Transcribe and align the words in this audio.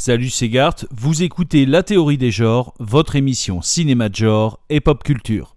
Salut 0.00 0.30
c'est 0.30 0.48
vous 0.92 1.24
écoutez 1.24 1.66
La 1.66 1.82
théorie 1.82 2.18
des 2.18 2.30
genres, 2.30 2.72
votre 2.78 3.16
émission 3.16 3.62
cinéma 3.62 4.08
de 4.08 4.14
genre 4.14 4.60
et 4.70 4.80
pop 4.80 5.02
culture. 5.02 5.56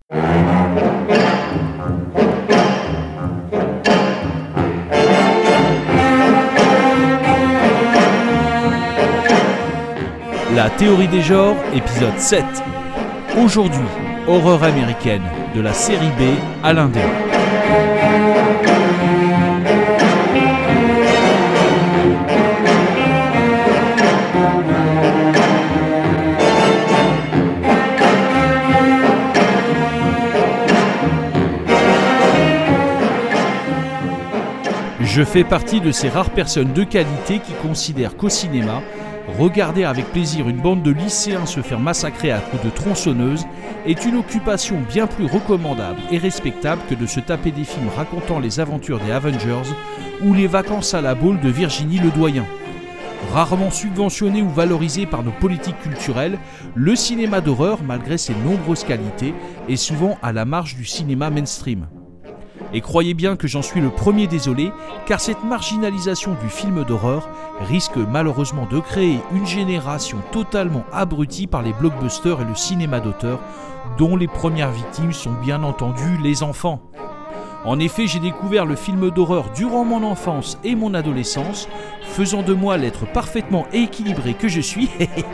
La 10.55 10.71
théorie 10.71 11.08
des 11.08 11.21
genres, 11.21 11.55
épisode 11.76 12.17
7. 12.17 12.44
Aujourd'hui, 13.44 13.79
horreur 14.28 14.63
américaine, 14.63 15.21
de 15.55 15.62
la 15.62 15.73
série 15.73 16.09
B 16.17 16.34
à 16.63 16.73
l'Indé. 16.73 17.30
Je 35.13 35.23
fais 35.23 35.43
partie 35.43 35.81
de 35.81 35.91
ces 35.91 36.07
rares 36.07 36.29
personnes 36.29 36.71
de 36.71 36.85
qualité 36.85 37.39
qui 37.39 37.52
considèrent 37.61 38.15
qu'au 38.15 38.29
cinéma, 38.29 38.81
regarder 39.38 39.83
avec 39.83 40.05
plaisir 40.05 40.47
une 40.47 40.61
bande 40.61 40.83
de 40.83 40.91
lycéens 40.91 41.45
se 41.45 41.59
faire 41.59 41.81
massacrer 41.81 42.31
à 42.31 42.39
coups 42.39 42.63
de 42.63 42.69
tronçonneuse 42.69 43.45
est 43.85 44.05
une 44.05 44.16
occupation 44.16 44.79
bien 44.89 45.07
plus 45.07 45.25
recommandable 45.25 45.99
et 46.11 46.17
respectable 46.17 46.81
que 46.89 46.95
de 46.95 47.05
se 47.05 47.19
taper 47.19 47.52
des 47.52 47.66
films 47.66 47.89
racontant 47.93 48.39
les 48.39 48.61
aventures 48.61 49.02
des 49.02 49.11
Avengers 49.11 49.69
ou 50.23 50.33
les 50.33 50.47
vacances 50.47 50.93
à 50.93 51.02
la 51.02 51.13
boule 51.13 51.41
de 51.41 51.49
Virginie 51.49 51.99
Ledoyen. 51.99 52.45
Rarement 53.33 53.69
subventionné 53.69 54.41
ou 54.41 54.49
valorisé 54.49 55.05
par 55.05 55.23
nos 55.23 55.31
politiques 55.31 55.81
culturelles, 55.81 56.39
le 56.73 56.95
cinéma 56.95 57.41
d'horreur, 57.41 57.80
malgré 57.83 58.17
ses 58.17 58.33
nombreuses 58.45 58.86
qualités, 58.86 59.33
est 59.67 59.75
souvent 59.75 60.17
à 60.23 60.31
la 60.31 60.45
marge 60.45 60.77
du 60.77 60.86
cinéma 60.86 61.30
mainstream. 61.30 61.86
Et 62.73 62.81
croyez 62.81 63.14
bien 63.14 63.36
que 63.36 63.47
j'en 63.47 63.61
suis 63.61 63.81
le 63.81 63.89
premier 63.89 64.27
désolé, 64.27 64.72
car 65.05 65.19
cette 65.19 65.44
marginalisation 65.44 66.36
du 66.41 66.50
film 66.50 66.83
d'horreur 66.83 67.30
risque 67.61 67.97
malheureusement 67.97 68.66
de 68.66 68.80
créer 68.80 69.19
une 69.33 69.45
génération 69.45 70.19
totalement 70.31 70.86
abrutie 70.92 71.47
par 71.47 71.61
les 71.61 71.73
blockbusters 71.73 72.42
et 72.42 72.45
le 72.45 72.55
cinéma 72.55 72.99
d'auteur, 72.99 73.39
dont 73.97 74.16
les 74.16 74.27
premières 74.27 74.72
victimes 74.72 75.14
sont 75.14 75.33
bien 75.33 75.64
entendu 75.64 76.17
les 76.23 76.44
enfants. 76.44 76.81
En 77.64 77.80
effet, 77.80 78.08
j'ai 78.08 78.20
découvert 78.20 78.66
le 78.66 78.76
film 78.76 79.12
d'horreur 79.12 79.52
durant 79.56 79.86
mon 79.86 80.04
enfance 80.04 80.58
et 80.64 80.73
mon 80.73 80.95
adolescence, 80.95 81.70
faisant 82.02 82.42
de 82.42 82.54
moi 82.54 82.76
l'être 82.78 83.06
parfaitement 83.06 83.67
équilibré 83.72 84.34
que 84.34 84.48
je 84.48 84.62
suis, 84.62 84.90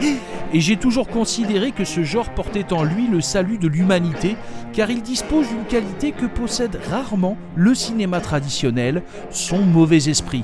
et 0.53 0.59
j'ai 0.59 0.75
toujours 0.75 1.07
considéré 1.07 1.71
que 1.71 1.85
ce 1.85 2.03
genre 2.03 2.29
portait 2.31 2.73
en 2.73 2.83
lui 2.83 3.07
le 3.07 3.21
salut 3.21 3.57
de 3.57 3.69
l'humanité, 3.69 4.35
car 4.73 4.91
il 4.91 5.01
dispose 5.01 5.47
d'une 5.47 5.63
qualité 5.63 6.11
que 6.11 6.25
possède 6.25 6.79
rarement 6.89 7.37
le 7.55 7.73
cinéma 7.73 8.19
traditionnel, 8.19 9.03
son 9.29 9.59
mauvais 9.59 10.09
esprit. 10.09 10.43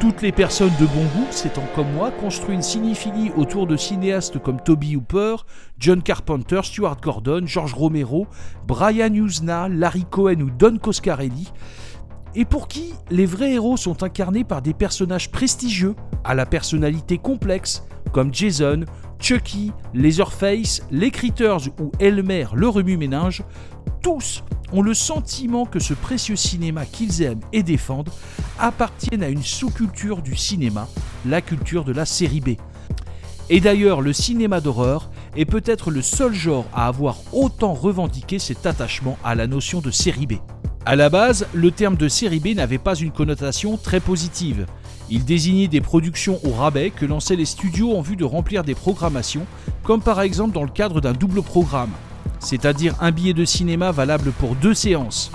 Toutes 0.00 0.22
les 0.22 0.30
personnes 0.30 0.72
de 0.78 0.86
bon 0.86 1.02
goût 1.16 1.26
s'étant 1.32 1.64
comme 1.74 1.92
moi 1.92 2.12
construit 2.12 2.54
une 2.54 2.62
cinéphilie 2.62 3.32
autour 3.36 3.66
de 3.66 3.76
cinéastes 3.76 4.38
comme 4.38 4.60
Toby 4.60 4.94
Hooper, 4.94 5.36
John 5.80 6.02
Carpenter, 6.02 6.60
Stuart 6.62 6.98
Gordon, 7.02 7.42
George 7.46 7.74
Romero, 7.74 8.28
Brian 8.68 9.12
Usna, 9.12 9.68
Larry 9.68 10.04
Cohen 10.08 10.40
ou 10.40 10.50
Don 10.50 10.78
Coscarelli, 10.78 11.48
et 12.36 12.44
pour 12.44 12.68
qui 12.68 12.94
les 13.10 13.26
vrais 13.26 13.54
héros 13.54 13.76
sont 13.76 14.04
incarnés 14.04 14.44
par 14.44 14.62
des 14.62 14.72
personnages 14.72 15.32
prestigieux, 15.32 15.96
à 16.22 16.36
la 16.36 16.46
personnalité 16.46 17.18
complexe, 17.18 17.82
comme 18.12 18.32
Jason, 18.32 18.84
Chucky, 19.18 19.72
Leatherface, 19.94 20.82
les 20.92 21.10
Critters 21.10 21.68
ou 21.80 21.90
Elmer 21.98 22.46
le 22.54 22.68
remue-ménage, 22.68 23.42
tous 24.02 24.42
ont 24.72 24.82
le 24.82 24.94
sentiment 24.94 25.64
que 25.64 25.78
ce 25.78 25.94
précieux 25.94 26.36
cinéma 26.36 26.84
qu'ils 26.84 27.22
aiment 27.22 27.40
et 27.52 27.62
défendent 27.62 28.10
appartiennent 28.58 29.22
à 29.22 29.28
une 29.28 29.42
sous-culture 29.42 30.22
du 30.22 30.36
cinéma, 30.36 30.88
la 31.26 31.40
culture 31.40 31.84
de 31.84 31.92
la 31.92 32.04
série 32.04 32.40
B. 32.40 32.50
Et 33.50 33.60
d'ailleurs, 33.60 34.02
le 34.02 34.12
cinéma 34.12 34.60
d'horreur 34.60 35.10
est 35.36 35.46
peut-être 35.46 35.90
le 35.90 36.02
seul 36.02 36.34
genre 36.34 36.66
à 36.74 36.86
avoir 36.86 37.16
autant 37.32 37.72
revendiqué 37.72 38.38
cet 38.38 38.66
attachement 38.66 39.18
à 39.24 39.34
la 39.34 39.46
notion 39.46 39.80
de 39.80 39.90
série 39.90 40.26
B. 40.26 40.34
A 40.84 40.96
la 40.96 41.08
base, 41.08 41.46
le 41.54 41.70
terme 41.70 41.96
de 41.96 42.08
série 42.08 42.40
B 42.40 42.48
n'avait 42.48 42.78
pas 42.78 42.94
une 42.94 43.10
connotation 43.10 43.76
très 43.76 44.00
positive. 44.00 44.66
Il 45.10 45.24
désignait 45.24 45.68
des 45.68 45.80
productions 45.80 46.38
au 46.44 46.50
rabais 46.50 46.90
que 46.90 47.06
lançaient 47.06 47.36
les 47.36 47.46
studios 47.46 47.96
en 47.96 48.02
vue 48.02 48.16
de 48.16 48.24
remplir 48.24 48.64
des 48.64 48.74
programmations, 48.74 49.46
comme 49.82 50.02
par 50.02 50.20
exemple 50.20 50.54
dans 50.54 50.64
le 50.64 50.70
cadre 50.70 51.00
d'un 51.00 51.12
double 51.12 51.42
programme, 51.42 51.90
c'est-à-dire 52.40 52.94
un 53.00 53.10
billet 53.10 53.34
de 53.34 53.44
cinéma 53.44 53.92
valable 53.92 54.32
pour 54.32 54.54
deux 54.54 54.74
séances. 54.74 55.30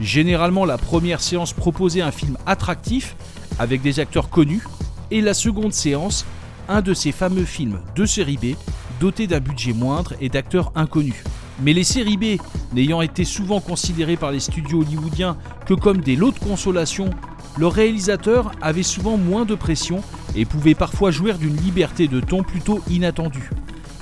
Généralement, 0.00 0.64
la 0.64 0.78
première 0.78 1.20
séance 1.20 1.52
proposait 1.52 2.02
un 2.02 2.10
film 2.10 2.36
attractif, 2.46 3.16
avec 3.58 3.82
des 3.82 4.00
acteurs 4.00 4.28
connus, 4.28 4.64
et 5.10 5.20
la 5.20 5.34
seconde 5.34 5.72
séance, 5.72 6.24
un 6.68 6.82
de 6.82 6.94
ces 6.94 7.12
fameux 7.12 7.44
films 7.44 7.80
de 7.94 8.06
série 8.06 8.38
B, 8.38 8.56
doté 9.00 9.26
d'un 9.26 9.40
budget 9.40 9.72
moindre 9.72 10.14
et 10.20 10.28
d'acteurs 10.28 10.72
inconnus. 10.74 11.22
Mais 11.62 11.72
les 11.72 11.84
séries 11.84 12.16
B, 12.16 12.40
n'ayant 12.72 13.00
été 13.00 13.24
souvent 13.24 13.60
considérées 13.60 14.16
par 14.16 14.32
les 14.32 14.40
studios 14.40 14.80
hollywoodiens 14.80 15.36
que 15.66 15.74
comme 15.74 16.00
des 16.00 16.16
lots 16.16 16.32
de 16.32 16.38
consolation, 16.38 17.10
leurs 17.58 17.72
réalisateurs 17.72 18.50
avaient 18.60 18.82
souvent 18.82 19.16
moins 19.16 19.44
de 19.44 19.54
pression 19.54 20.02
et 20.34 20.44
pouvaient 20.44 20.74
parfois 20.74 21.12
jouir 21.12 21.38
d'une 21.38 21.56
liberté 21.56 22.08
de 22.08 22.18
ton 22.18 22.42
plutôt 22.42 22.82
inattendue. 22.90 23.50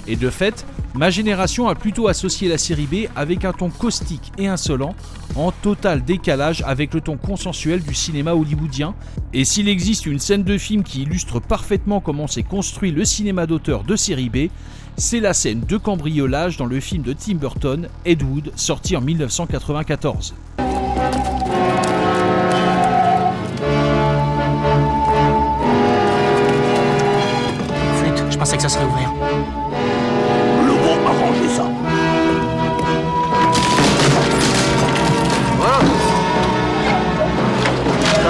Et 0.06 0.16
de 0.16 0.30
fait, 0.30 0.64
ma 0.94 1.10
génération 1.10 1.68
a 1.68 1.74
plutôt 1.74 2.08
associé 2.08 2.48
la 2.48 2.58
série 2.58 2.86
B 2.86 3.08
avec 3.16 3.44
un 3.44 3.52
ton 3.52 3.70
caustique 3.70 4.32
et 4.38 4.48
insolent, 4.48 4.94
en 5.36 5.50
total 5.50 6.04
décalage 6.04 6.62
avec 6.66 6.92
le 6.94 7.00
ton 7.00 7.16
consensuel 7.16 7.82
du 7.82 7.94
cinéma 7.94 8.34
hollywoodien. 8.34 8.94
Et 9.32 9.44
s'il 9.44 9.68
existe 9.68 10.06
une 10.06 10.18
scène 10.18 10.44
de 10.44 10.58
film 10.58 10.82
qui 10.82 11.02
illustre 11.02 11.40
parfaitement 11.40 12.00
comment 12.00 12.26
s'est 12.26 12.42
construit 12.42 12.90
le 12.90 13.04
cinéma 13.04 13.46
d'auteur 13.46 13.84
de 13.84 13.96
série 13.96 14.28
B, 14.28 14.48
c'est 14.96 15.20
la 15.20 15.32
scène 15.32 15.60
de 15.60 15.76
cambriolage 15.76 16.56
dans 16.56 16.66
le 16.66 16.80
film 16.80 17.02
de 17.02 17.12
Tim 17.12 17.34
Burton, 17.34 17.88
Ed 18.04 18.22
Wood, 18.22 18.52
sorti 18.56 18.96
en 18.96 19.00
1994. 19.00 20.34
Flûte, 27.96 28.24
je 28.30 28.36
pensais 28.36 28.56
que 28.56 28.62
ça 28.62 28.68
serait 28.68 28.84
ouvert. 28.84 29.61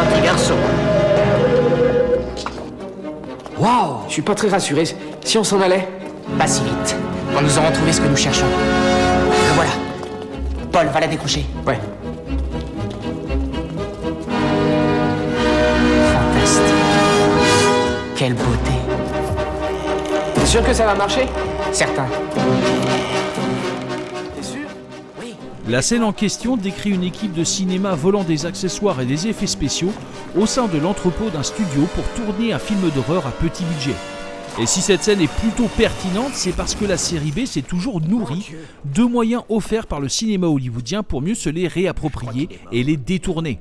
Gentil 0.02 0.22
garçon. 0.22 0.54
Waouh 3.58 3.98
Je 4.08 4.12
suis 4.12 4.22
pas 4.22 4.34
très 4.34 4.48
rassuré. 4.48 4.84
Si 5.24 5.38
on 5.38 5.44
s'en 5.44 5.60
allait 5.60 5.88
Pas 6.38 6.46
si 6.46 6.62
vite. 6.64 6.96
Quand 7.32 7.42
nous 7.42 7.58
aurons 7.58 7.70
trouvé 7.70 7.92
ce 7.92 8.00
que 8.00 8.08
nous 8.08 8.16
cherchons. 8.16 8.46
Le 8.46 9.54
voilà. 9.54 9.70
Paul, 10.72 10.86
va 10.88 11.00
la 11.00 11.06
décrocher. 11.06 11.44
Ouais. 11.66 11.78
Fantastique. 16.12 16.62
Quelle 18.16 18.34
beauté. 18.34 18.72
T'es 20.34 20.46
sûr 20.46 20.64
que 20.64 20.72
ça 20.72 20.84
va 20.84 20.94
marcher? 20.94 21.26
Certain. 21.72 22.06
La 25.68 25.80
scène 25.80 26.02
en 26.02 26.12
question 26.12 26.56
décrit 26.56 26.90
une 26.90 27.04
équipe 27.04 27.34
de 27.34 27.44
cinéma 27.44 27.94
volant 27.94 28.24
des 28.24 28.46
accessoires 28.46 29.00
et 29.00 29.06
des 29.06 29.28
effets 29.28 29.46
spéciaux 29.46 29.92
au 30.36 30.44
sein 30.44 30.66
de 30.66 30.76
l'entrepôt 30.76 31.30
d'un 31.30 31.44
studio 31.44 31.86
pour 31.94 32.04
tourner 32.14 32.52
un 32.52 32.58
film 32.58 32.90
d'horreur 32.90 33.28
à 33.28 33.30
petit 33.30 33.62
budget. 33.64 33.94
Et 34.60 34.66
si 34.66 34.80
cette 34.80 35.04
scène 35.04 35.20
est 35.20 35.32
plutôt 35.32 35.68
pertinente, 35.78 36.32
c'est 36.34 36.54
parce 36.54 36.74
que 36.74 36.84
la 36.84 36.96
série 36.96 37.30
B 37.30 37.46
s'est 37.46 37.62
toujours 37.62 38.00
nourrie 38.00 38.50
de 38.84 39.04
moyens 39.04 39.44
offerts 39.48 39.86
par 39.86 40.00
le 40.00 40.08
cinéma 40.08 40.48
hollywoodien 40.48 41.04
pour 41.04 41.22
mieux 41.22 41.36
se 41.36 41.48
les 41.48 41.68
réapproprier 41.68 42.48
et 42.72 42.82
les 42.82 42.96
détourner. 42.96 43.60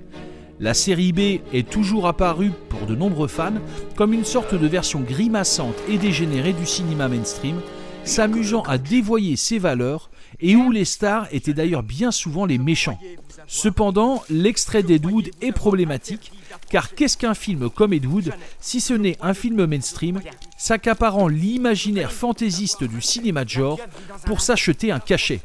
La 0.60 0.74
série 0.74 1.14
B 1.14 1.42
est 1.54 1.70
toujours 1.70 2.08
apparue 2.08 2.52
pour 2.70 2.88
de 2.88 2.96
nombreux 2.96 3.28
fans 3.28 3.54
comme 3.96 4.12
une 4.12 4.26
sorte 4.26 4.56
de 4.56 4.68
version 4.68 5.00
grimaçante 5.02 5.78
et 5.88 5.98
dégénérée 5.98 6.54
du 6.54 6.66
cinéma 6.66 7.08
mainstream, 7.08 7.62
s'amusant 8.04 8.64
à 8.64 8.78
dévoyer 8.78 9.36
ses 9.38 9.60
valeurs 9.60 10.11
et 10.40 10.56
où 10.56 10.72
les 10.72 10.86
stars 10.86 11.28
étaient 11.32 11.54
d'ailleurs 11.54 11.84
bien 11.84 12.12
souvent 12.12 12.46
les 12.46 12.58
méchants. 12.58 13.00
Cependant, 13.48 14.24
l'extrait 14.30 14.84
d'Ed 14.84 15.06
Wood 15.06 15.32
est 15.42 15.52
problématique, 15.52 16.32
car 16.70 16.94
qu'est-ce 16.96 17.18
qu'un 17.18 17.34
film 17.34 17.70
comme 17.70 17.94
Ed 17.94 18.06
Wood 18.06 18.34
si 18.60 18.80
ce 18.82 18.94
n'est 18.94 19.18
un 19.22 19.34
film 19.34 19.66
mainstream 19.66 20.22
s'accaparant 20.58 21.28
l'imaginaire 21.28 22.12
fantaisiste 22.12 22.84
du 22.84 23.02
cinéma 23.02 23.44
de 23.44 23.50
genre 23.50 23.80
pour 24.26 24.42
s'acheter 24.42 24.92
un 24.92 25.00
cachet? 25.00 25.42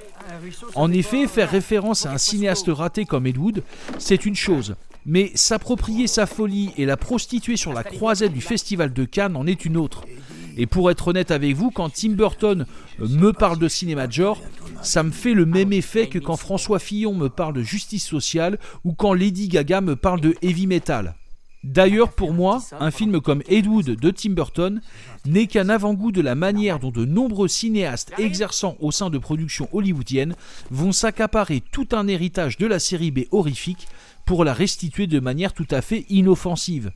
En 0.74 0.92
effet, 0.92 1.26
faire 1.26 1.50
référence 1.50 2.06
à 2.06 2.12
un 2.12 2.18
cinéaste 2.18 2.68
raté 2.68 3.04
comme 3.04 3.26
Ed 3.26 3.38
Wood, 3.38 3.62
c'est 3.98 4.26
une 4.26 4.36
chose, 4.36 4.76
mais 5.04 5.30
s'approprier 5.34 6.06
sa 6.06 6.26
folie 6.26 6.72
et 6.76 6.84
la 6.84 6.96
prostituer 6.96 7.56
sur 7.56 7.72
la 7.72 7.84
croisette 7.84 8.32
du 8.32 8.40
Festival 8.40 8.92
de 8.92 9.04
Cannes 9.04 9.36
en 9.36 9.46
est 9.46 9.64
une 9.64 9.76
autre. 9.76 10.04
Et 10.56 10.66
pour 10.66 10.90
être 10.90 11.08
honnête 11.08 11.30
avec 11.30 11.54
vous, 11.54 11.70
quand 11.70 11.90
Tim 11.90 12.12
Burton 12.12 12.66
me 12.98 13.32
parle 13.32 13.58
de 13.58 13.68
cinéma 13.68 14.06
de 14.06 14.12
genre, 14.12 14.40
ça 14.82 15.02
me 15.02 15.10
fait 15.10 15.34
le 15.34 15.46
même 15.46 15.72
effet 15.72 16.08
que 16.08 16.18
quand 16.18 16.36
François 16.36 16.78
Fillon 16.78 17.14
me 17.14 17.28
parle 17.28 17.54
de 17.54 17.62
justice 17.62 18.06
sociale 18.06 18.58
ou 18.84 18.92
quand 18.94 19.12
Lady 19.12 19.48
Gaga 19.48 19.80
me 19.80 19.96
parle 19.96 20.20
de 20.20 20.34
heavy 20.42 20.66
metal. 20.66 21.14
D'ailleurs, 21.66 22.12
pour 22.12 22.32
moi, 22.32 22.62
un 22.78 22.92
film 22.92 23.20
comme 23.20 23.42
Ed 23.48 23.66
Wood 23.66 23.86
de 23.86 24.10
Tim 24.12 24.30
Burton 24.30 24.80
n'est 25.24 25.48
qu'un 25.48 25.68
avant-goût 25.68 26.12
de 26.12 26.20
la 26.20 26.36
manière 26.36 26.78
dont 26.78 26.92
de 26.92 27.04
nombreux 27.04 27.48
cinéastes 27.48 28.12
exerçant 28.18 28.76
au 28.78 28.92
sein 28.92 29.10
de 29.10 29.18
productions 29.18 29.68
hollywoodiennes 29.72 30.36
vont 30.70 30.92
s'accaparer 30.92 31.60
tout 31.72 31.88
un 31.90 32.06
héritage 32.06 32.56
de 32.56 32.66
la 32.66 32.78
série 32.78 33.10
B 33.10 33.20
horrifique 33.32 33.88
pour 34.26 34.44
la 34.44 34.52
restituer 34.52 35.06
de 35.06 35.20
manière 35.20 35.54
tout 35.54 35.68
à 35.70 35.80
fait 35.80 36.04
inoffensive. 36.10 36.90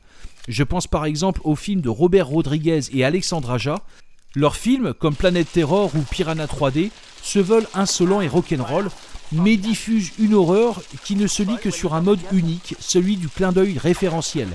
Je 0.47 0.63
pense 0.63 0.85
par 0.85 1.05
exemple 1.05 1.41
aux 1.43 1.55
films 1.55 1.81
de 1.81 1.89
Robert 1.89 2.27
Rodriguez 2.27 2.81
et 2.93 3.03
Alexandre 3.03 3.51
Aja. 3.51 3.81
Leurs 4.35 4.55
films, 4.55 4.93
comme 4.93 5.15
Planète 5.15 5.51
Terror 5.51 5.91
ou 5.95 6.01
Piranha 6.01 6.45
3D, 6.45 6.91
se 7.23 7.39
veulent 7.39 7.67
insolents 7.73 8.21
et 8.21 8.27
rock'n'roll, 8.27 8.89
mais 9.31 9.57
diffuse 9.57 10.11
une 10.19 10.33
horreur 10.33 10.81
qui 11.03 11.15
ne 11.15 11.27
se 11.27 11.43
lit 11.43 11.57
que 11.61 11.71
sur 11.71 11.93
un 11.93 12.01
mode 12.01 12.19
unique, 12.31 12.75
celui 12.79 13.15
du 13.15 13.29
clin 13.29 13.51
d'œil 13.51 13.77
référentiel. 13.77 14.49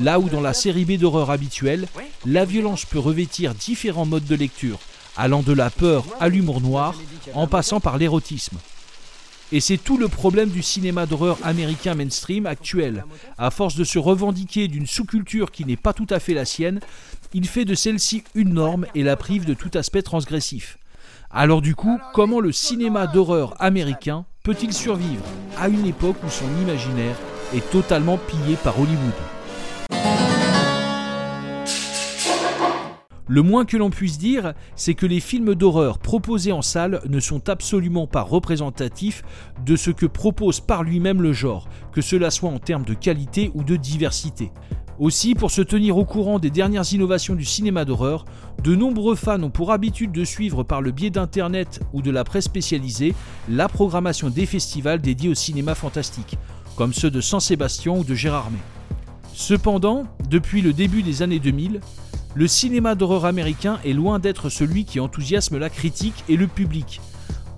Là 0.00 0.18
où 0.18 0.28
dans 0.28 0.40
la 0.40 0.54
série 0.54 0.84
B 0.84 0.92
d'horreur 0.92 1.30
habituelle, 1.30 1.86
la 2.24 2.44
violence 2.44 2.84
peut 2.84 2.98
revêtir 2.98 3.54
différents 3.54 4.06
modes 4.06 4.26
de 4.26 4.34
lecture, 4.34 4.78
allant 5.16 5.42
de 5.42 5.52
la 5.52 5.70
peur 5.70 6.04
à 6.18 6.28
l'humour 6.28 6.60
noir, 6.60 6.94
en 7.34 7.46
passant 7.46 7.80
par 7.80 7.98
l'érotisme. 7.98 8.58
Et 9.52 9.60
c'est 9.60 9.76
tout 9.76 9.96
le 9.96 10.08
problème 10.08 10.48
du 10.48 10.62
cinéma 10.62 11.06
d'horreur 11.06 11.38
américain 11.44 11.94
mainstream 11.94 12.46
actuel. 12.46 13.04
À 13.38 13.50
force 13.50 13.76
de 13.76 13.84
se 13.84 13.98
revendiquer 13.98 14.66
d'une 14.66 14.86
sous-culture 14.86 15.52
qui 15.52 15.64
n'est 15.64 15.76
pas 15.76 15.92
tout 15.92 16.06
à 16.10 16.18
fait 16.18 16.34
la 16.34 16.44
sienne, 16.44 16.80
il 17.32 17.46
fait 17.46 17.64
de 17.64 17.74
celle-ci 17.74 18.24
une 18.34 18.54
norme 18.54 18.86
et 18.94 19.04
la 19.04 19.16
prive 19.16 19.44
de 19.44 19.54
tout 19.54 19.70
aspect 19.74 20.02
transgressif. 20.02 20.78
Alors 21.30 21.60
du 21.60 21.74
coup, 21.74 21.98
comment 22.12 22.40
le 22.40 22.50
cinéma 22.50 23.06
d'horreur 23.06 23.54
américain 23.60 24.24
peut-il 24.42 24.72
survivre 24.72 25.24
à 25.58 25.68
une 25.68 25.86
époque 25.86 26.16
où 26.24 26.30
son 26.30 26.48
imaginaire 26.62 27.16
est 27.54 27.68
totalement 27.70 28.18
pillé 28.18 28.56
par 28.56 28.78
Hollywood? 28.80 29.35
Le 33.28 33.42
moins 33.42 33.64
que 33.64 33.76
l'on 33.76 33.90
puisse 33.90 34.18
dire, 34.18 34.54
c'est 34.76 34.94
que 34.94 35.04
les 35.04 35.18
films 35.18 35.56
d'horreur 35.56 35.98
proposés 35.98 36.52
en 36.52 36.62
salle 36.62 37.00
ne 37.08 37.18
sont 37.18 37.48
absolument 37.48 38.06
pas 38.06 38.22
représentatifs 38.22 39.24
de 39.64 39.74
ce 39.74 39.90
que 39.90 40.06
propose 40.06 40.60
par 40.60 40.84
lui-même 40.84 41.20
le 41.20 41.32
genre, 41.32 41.68
que 41.92 42.00
cela 42.00 42.30
soit 42.30 42.50
en 42.50 42.60
termes 42.60 42.84
de 42.84 42.94
qualité 42.94 43.50
ou 43.54 43.64
de 43.64 43.74
diversité. 43.74 44.52
Aussi, 45.00 45.34
pour 45.34 45.50
se 45.50 45.60
tenir 45.60 45.98
au 45.98 46.04
courant 46.04 46.38
des 46.38 46.50
dernières 46.50 46.90
innovations 46.92 47.34
du 47.34 47.44
cinéma 47.44 47.84
d'horreur, 47.84 48.24
de 48.62 48.74
nombreux 48.76 49.16
fans 49.16 49.42
ont 49.42 49.50
pour 49.50 49.72
habitude 49.72 50.12
de 50.12 50.24
suivre 50.24 50.62
par 50.62 50.80
le 50.80 50.92
biais 50.92 51.10
d'Internet 51.10 51.80
ou 51.92 52.02
de 52.02 52.12
la 52.12 52.22
presse 52.22 52.44
spécialisée 52.44 53.14
la 53.48 53.68
programmation 53.68 54.30
des 54.30 54.46
festivals 54.46 55.02
dédiés 55.02 55.30
au 55.30 55.34
cinéma 55.34 55.74
fantastique, 55.74 56.38
comme 56.76 56.94
ceux 56.94 57.10
de 57.10 57.20
San 57.20 57.40
Sébastien 57.40 57.92
ou 57.92 58.04
de 58.04 58.14
Gérardmer. 58.14 58.58
Cependant, 59.34 60.04
depuis 60.30 60.62
le 60.62 60.72
début 60.72 61.02
des 61.02 61.20
années 61.20 61.40
2000, 61.40 61.80
le 62.36 62.46
cinéma 62.46 62.94
d'horreur 62.94 63.24
américain 63.24 63.78
est 63.82 63.94
loin 63.94 64.18
d'être 64.18 64.50
celui 64.50 64.84
qui 64.84 65.00
enthousiasme 65.00 65.56
la 65.56 65.70
critique 65.70 66.22
et 66.28 66.36
le 66.36 66.46
public. 66.46 67.00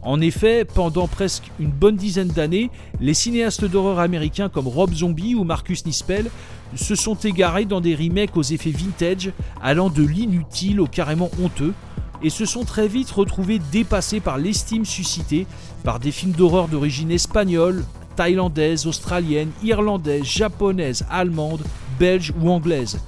En 0.02 0.20
effet, 0.20 0.64
pendant 0.64 1.08
presque 1.08 1.50
une 1.58 1.72
bonne 1.72 1.96
dizaine 1.96 2.28
d'années, 2.28 2.70
les 3.00 3.12
cinéastes 3.12 3.64
d'horreur 3.64 3.98
américains 3.98 4.48
comme 4.48 4.69
Rob 4.69 4.94
Zombie 4.94 5.34
ou 5.34 5.42
Marcus 5.42 5.84
Nispel 5.84 6.30
se 6.76 6.94
sont 6.94 7.16
égarés 7.16 7.64
dans 7.64 7.80
des 7.80 7.96
remakes 7.96 8.36
aux 8.36 8.42
effets 8.42 8.70
vintage 8.70 9.32
allant 9.60 9.90
de 9.90 10.04
l'inutile 10.04 10.80
au 10.80 10.86
carrément 10.86 11.30
honteux 11.42 11.75
et 12.22 12.30
se 12.30 12.44
sont 12.44 12.64
très 12.64 12.86
vite 12.86 13.10
retrouvés 13.10 13.60
dépassés 13.72 14.20
par 14.20 14.38
l'estime 14.38 14.84
suscitée 14.84 15.48
par 15.82 15.98
des 15.98 16.12
films 16.12 16.32
d'horreur 16.32 16.69
d'origine 16.69 17.10
espagnole, 17.10 17.84
thaïlandaise, 18.14 18.86
australienne, 18.86 19.50
irlandaise, 19.64 20.25
japonaise, 20.25 21.04
allemande, 21.10 21.64
belge 21.98 22.32
ou 22.40 22.48
anglaise. 22.48 23.00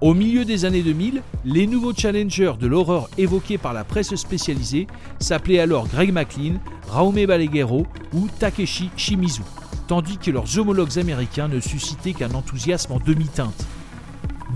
Au 0.00 0.12
milieu 0.12 0.44
des 0.44 0.64
années 0.64 0.82
2000, 0.82 1.22
les 1.44 1.66
nouveaux 1.66 1.94
challengers 1.94 2.54
de 2.60 2.66
l'horreur 2.66 3.08
évoqués 3.16 3.58
par 3.58 3.72
la 3.72 3.84
presse 3.84 4.14
spécialisée 4.16 4.86
s'appelaient 5.20 5.60
alors 5.60 5.86
Greg 5.88 6.12
McLean, 6.12 6.54
Raume 6.88 7.24
Baleguero 7.24 7.86
ou 8.12 8.28
Takeshi 8.38 8.90
Shimizu, 8.96 9.42
tandis 9.86 10.18
que 10.18 10.30
leurs 10.30 10.58
homologues 10.58 10.98
américains 10.98 11.48
ne 11.48 11.60
suscitaient 11.60 12.12
qu'un 12.12 12.34
enthousiasme 12.34 12.92
en 12.92 12.98
demi-teinte. 12.98 13.66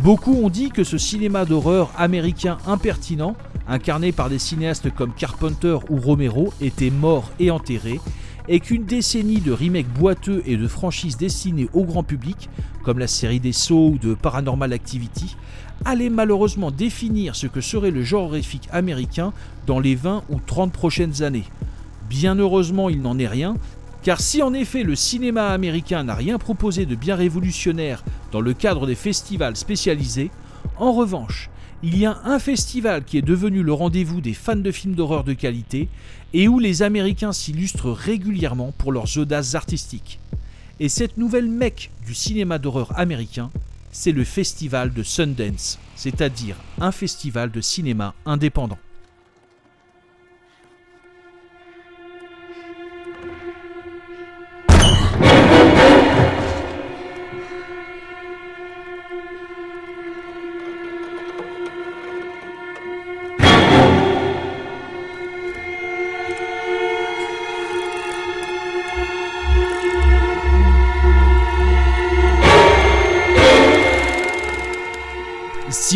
Beaucoup 0.03 0.35
ont 0.43 0.51
dit 0.51 0.71
que 0.71 0.85
ce 0.85 0.99
cinéma 0.99 1.45
d'horreur 1.45 1.93
américain 1.97 2.59
impertinent, 2.67 3.35
incarné 3.69 4.13
par 4.13 4.29
des 4.29 4.39
cinéastes 4.39 4.93
comme 4.95 5.15
Carpenter 5.15 5.79
ou 5.89 5.99
Romero, 5.99 6.53
était 6.61 6.91
mort 6.91 7.31
et 7.39 7.51
enterré, 7.51 8.01
et 8.49 8.61
qu'une 8.61 8.85
décennie 8.85 9.41
de 9.41 9.53
remakes 9.53 9.93
boiteux 9.93 10.43
et 10.47 10.57
de 10.57 10.67
franchises 10.67 11.17
destinées 11.17 11.69
au 11.73 11.85
grand 11.85 12.03
public, 12.03 12.49
comme 12.83 12.99
la 12.99 13.07
série 13.07 13.41
des 13.41 13.53
Sauts 13.53 13.91
ou 13.91 13.99
de 13.99 14.15
Paranormal 14.15 14.73
Activity, 14.73 15.37
allait 15.85 16.11
malheureusement 16.11 16.71
définir 16.71 17.37
ce 17.37 17.47
que 17.47 17.61
serait 17.61 17.91
le 17.91 18.03
genre 18.03 18.25
horrifique 18.25 18.69
américain 18.73 19.33
dans 19.67 19.81
les 19.81 19.95
20 19.95 20.25
ou 20.31 20.41
30 20.45 20.73
prochaines 20.73 21.23
années. 21.23 21.45
Bien 22.09 22.37
heureusement, 22.37 22.89
il 22.89 23.03
n'en 23.03 23.19
est 23.19 23.29
rien, 23.29 23.55
car 24.03 24.21
si 24.21 24.43
en 24.43 24.55
effet 24.55 24.83
le 24.83 24.95
cinéma 24.95 25.49
américain 25.49 26.03
n'a 26.05 26.15
rien 26.15 26.39
proposé 26.39 26.87
de 26.87 26.95
bien 26.95 27.17
révolutionnaire 27.17 28.03
dans 28.33 28.41
le 28.41 28.55
cadre 28.55 28.87
des 28.87 28.95
festivals 28.95 29.57
spécialisés, 29.57 30.31
en 30.79 30.93
revanche, 30.93 31.51
il 31.83 31.97
y 31.97 32.07
a 32.07 32.21
un 32.25 32.41
festival 32.41 33.05
qui 33.05 33.19
est 33.19 33.23
devenu 33.23 33.63
le 33.63 33.73
rendez-vous 33.73 34.21
des 34.21 34.35
fans 34.35 34.57
de 34.57 34.73
films 34.73 34.95
d'horreur 34.95 35.23
de 35.23 35.33
qualité 35.33 35.89
et 36.33 36.49
où 36.49 36.59
les 36.59 36.83
Américains 36.83 37.33
s'illustrent 37.33 37.93
régulièrement 37.93 38.73
pour 38.77 38.91
leurs 38.91 39.17
audaces 39.17 39.55
artistiques. 39.55 40.19
Et 40.81 40.89
cette 40.89 41.19
nouvelle 41.19 41.49
mecque 41.49 41.91
du 42.05 42.15
cinéma 42.15 42.59
d'horreur 42.59 42.99
américain, 42.99 43.51
c'est 43.93 44.13
le 44.13 44.25
festival 44.25 44.93
de 44.93 45.03
Sundance, 45.03 45.79
c'est-à-dire 45.95 46.57
un 46.81 46.93
festival 46.93 47.51
de 47.51 47.61
cinéma 47.61 48.15
indépendant. 48.27 48.79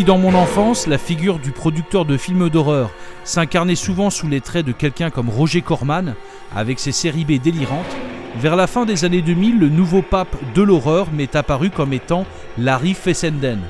Dans 0.07 0.19
mon 0.19 0.35
enfance, 0.35 0.89
la 0.89 0.99
figure 0.99 1.39
du 1.39 1.53
producteur 1.53 2.05
de 2.05 2.17
films 2.17 2.49
d'horreur 2.49 2.91
s'incarnait 3.23 3.77
souvent 3.77 4.11
sous 4.11 4.27
les 4.27 4.41
traits 4.41 4.67
de 4.67 4.73
quelqu'un 4.73 5.11
comme 5.11 5.29
Roger 5.31 5.63
Corman, 5.63 6.17
avec 6.55 6.81
ses 6.81 6.91
séries 6.91 7.25
B 7.25 7.41
délirantes, 7.41 7.97
vers 8.37 8.57
la 8.57 8.67
fin 8.67 8.85
des 8.85 9.05
années 9.05 9.23
2000, 9.23 9.61
le 9.61 9.69
nouveau 9.69 10.03
pape 10.03 10.37
de 10.55 10.63
l'horreur 10.63 11.07
m'est 11.13 11.37
apparu 11.37 11.71
comme 11.71 11.93
étant 11.93 12.27
Larry 12.59 12.95
Fessenden. 12.95 13.61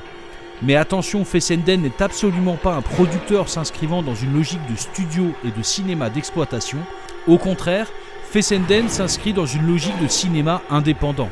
Mais 0.63 0.75
attention, 0.75 1.23
Fessenden 1.23 1.81
n'est 1.81 2.01
absolument 2.01 2.55
pas 2.55 2.73
un 2.73 2.81
producteur 2.81 3.47
s'inscrivant 3.47 4.01
dans 4.01 4.15
une 4.15 4.33
logique 4.33 4.65
de 4.71 4.75
studio 4.75 5.33
et 5.45 5.51
de 5.51 5.61
cinéma 5.61 6.09
d'exploitation. 6.09 6.79
Au 7.27 7.37
contraire, 7.37 7.91
Fessenden 8.31 8.89
s'inscrit 8.89 9.33
dans 9.33 9.45
une 9.45 9.67
logique 9.67 10.01
de 10.01 10.07
cinéma 10.07 10.63
indépendant. 10.71 11.29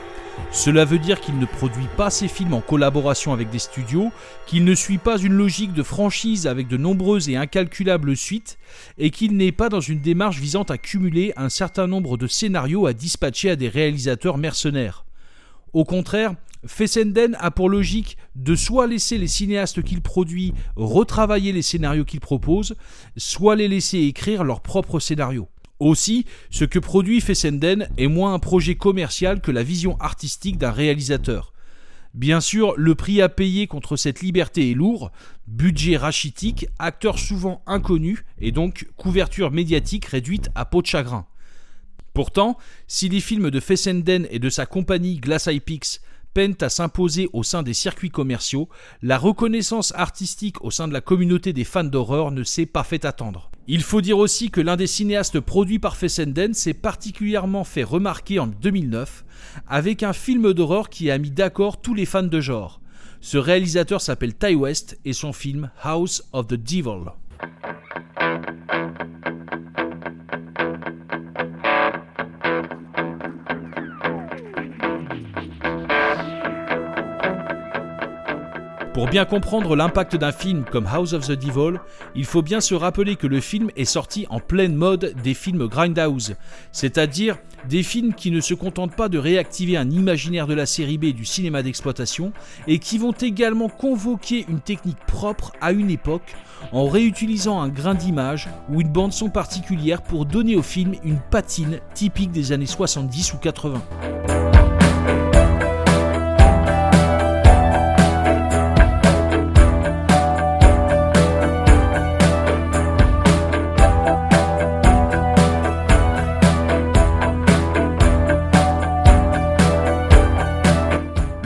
Cela 0.52 0.86
veut 0.86 1.00
dire 1.00 1.22
qu'il 1.22 1.40
ne 1.40 1.46
produit 1.46 1.88
pas 1.98 2.10
ses 2.10 2.28
films 2.28 2.54
en 2.54 2.62
collaboration 2.62 3.32
avec 3.32 3.50
des 3.50 3.60
studios, 3.60 4.12
qu'il 4.48 4.66
ne 4.66 4.76
suit 4.76 4.98
pas 4.98 5.18
une 5.18 5.34
logique 5.34 5.74
de 5.74 5.84
franchise 5.84 6.46
avec 6.46 6.68
de 6.68 6.78
nombreuses 6.78 7.30
et 7.30 7.38
incalculables 7.38 8.18
suites, 8.18 8.58
et 8.98 9.12
qu'il 9.12 9.38
n'est 9.38 9.52
pas 9.52 9.70
dans 9.70 9.80
une 9.80 10.02
démarche 10.02 10.40
visant 10.40 10.64
à 10.64 10.78
cumuler 10.78 11.34
un 11.38 11.50
certain 11.50 11.88
nombre 11.88 12.18
de 12.18 12.28
scénarios 12.28 12.86
à 12.86 12.94
dispatcher 12.94 13.52
à 13.52 13.56
des 13.56 13.70
réalisateurs 13.70 14.38
mercenaires. 14.38 15.06
Au 15.74 15.86
contraire, 15.86 16.34
Fessenden 16.66 17.36
a 17.40 17.50
pour 17.50 17.70
logique 17.70 18.18
de 18.36 18.56
soit 18.56 18.88
laisser 18.88 19.18
les 19.18 19.28
cinéastes 19.28 19.82
qu'il 19.82 20.02
produit 20.02 20.54
retravailler 20.76 21.54
les 21.54 21.62
scénarios 21.62 22.06
qu'il 22.06 22.20
propose, 22.20 22.76
soit 23.18 23.56
les 23.56 23.68
laisser 23.68 24.00
écrire 24.00 24.44
leurs 24.44 24.62
propres 24.62 25.00
scénarios. 25.00 25.48
Aussi, 25.82 26.28
ce 26.52 26.64
que 26.64 26.78
produit 26.78 27.22
Fessenden 27.22 27.88
est 27.98 28.06
moins 28.06 28.36
un 28.36 28.40
projet 28.40 28.76
commercial 28.76 29.42
que 29.42 29.50
la 29.50 29.64
vision 29.64 29.98
artistique 30.00 30.60
d'un 30.60 30.70
réalisateur. 30.70 31.54
Bien 32.14 32.40
sûr, 32.40 32.76
le 32.78 32.94
prix 32.94 33.20
à 33.20 33.30
payer 33.30 33.66
contre 33.66 33.96
cette 33.98 34.22
liberté 34.22 34.70
est 34.70 34.76
lourd, 34.76 35.12
budget 35.48 35.98
rachitique, 35.98 36.68
acteurs 36.78 37.18
souvent 37.18 37.64
inconnus 37.66 38.24
et 38.40 38.52
donc 38.52 38.90
couverture 38.96 39.50
médiatique 39.50 40.06
réduite 40.06 40.50
à 40.54 40.66
peau 40.66 40.84
de 40.84 40.88
chagrin. 40.88 41.26
Pourtant, 42.14 42.60
si 42.86 43.10
les 43.10 43.20
films 43.20 43.50
de 43.50 43.60
Fessenden 43.60 44.28
et 44.30 44.38
de 44.38 44.50
sa 44.52 44.68
compagnie 44.68 45.18
Glass 45.18 45.48
Eye 45.48 45.62
Peaks 45.62 46.00
peinent 46.34 46.56
à 46.62 46.70
s'imposer 46.70 47.30
au 47.34 47.44
sein 47.44 47.64
des 47.64 47.74
circuits 47.74 48.10
commerciaux, 48.10 48.70
la 49.02 49.18
reconnaissance 49.18 49.94
artistique 49.96 50.64
au 50.64 50.72
sein 50.72 50.88
de 50.88 50.94
la 50.94 51.02
communauté 51.02 51.54
des 51.54 51.64
fans 51.64 51.84
d'horreur 51.84 52.32
ne 52.32 52.44
s'est 52.44 52.66
pas 52.66 52.84
fait 52.84 53.06
attendre. 53.06 53.52
Il 53.68 53.84
faut 53.84 54.02
dire 54.02 54.18
aussi 54.18 54.50
que 54.50 54.62
l'un 54.62 54.76
des 54.76 54.88
cinéastes 54.88 55.40
produits 55.40 55.80
par 55.80 55.96
Fessenden 55.96 56.54
s'est 56.54 56.74
particulièrement 56.74 57.64
fait 57.64 57.84
remarquer 57.84 58.40
en 58.40 58.48
2009 58.48 59.24
avec 59.68 60.04
un 60.04 60.14
film 60.14 60.54
d'horreur 60.54 60.90
qui 60.90 61.12
a 61.12 61.18
mis 61.18 61.32
d'accord 61.32 61.82
tous 61.82 61.94
les 61.94 62.06
fans 62.06 62.24
de 62.24 62.42
genre. 62.42 62.82
Ce 63.22 63.38
réalisateur 63.38 64.02
s'appelle 64.02 64.36
Ty 64.36 64.56
West 64.56 65.00
et 65.06 65.14
son 65.14 65.32
film 65.32 65.70
House 65.84 66.24
of 66.34 66.48
the 66.48 66.56
Devil. 66.56 67.12
Pour 78.94 79.08
bien 79.08 79.24
comprendre 79.24 79.78
l'impact 79.78 80.18
d'un 80.18 80.34
film 80.34 80.66
comme 80.70 80.86
House 80.86 81.14
of 81.14 81.26
the 81.26 81.32
Devil, 81.32 81.80
il 82.14 82.26
faut 82.26 82.42
bien 82.42 82.60
se 82.60 82.76
rappeler 82.76 83.16
que 83.16 83.26
le 83.26 83.40
film 83.40 83.70
est 83.78 83.86
sorti 83.86 84.28
en 84.30 84.42
pleine 84.42 84.76
mode 84.76 85.14
des 85.24 85.34
films 85.34 85.68
Grindhouse, 85.68 86.36
c'est-à-dire 86.74 87.38
des 87.70 87.84
films 87.84 88.14
qui 88.14 88.32
ne 88.32 88.42
se 88.42 88.54
contentent 88.54 88.96
pas 88.96 89.08
de 89.08 89.18
réactiver 89.18 89.78
un 89.78 89.90
imaginaire 89.90 90.46
de 90.46 90.54
la 90.54 90.66
série 90.66 90.98
B 90.98 91.14
du 91.14 91.24
cinéma 91.24 91.64
d'exploitation 91.64 92.34
et 92.68 92.80
qui 92.80 92.98
vont 92.98 93.14
également 93.14 93.70
convoquer 93.70 94.46
une 94.50 94.60
technique 94.60 95.00
propre 95.08 95.54
à 95.62 95.72
une 95.72 95.90
époque 95.90 96.36
en 96.74 96.88
réutilisant 96.88 97.62
un 97.62 97.70
grain 97.70 97.96
d'image 97.96 98.50
ou 98.70 98.82
une 98.82 98.90
bande 98.90 99.14
son 99.14 99.30
particulière 99.30 100.02
pour 100.02 100.26
donner 100.26 100.58
au 100.58 100.64
film 100.64 100.96
une 101.06 101.20
patine 101.32 101.80
typique 101.94 102.32
des 102.32 102.52
années 102.52 102.66
70 102.66 103.36
ou 103.36 103.38
80. 103.38 103.82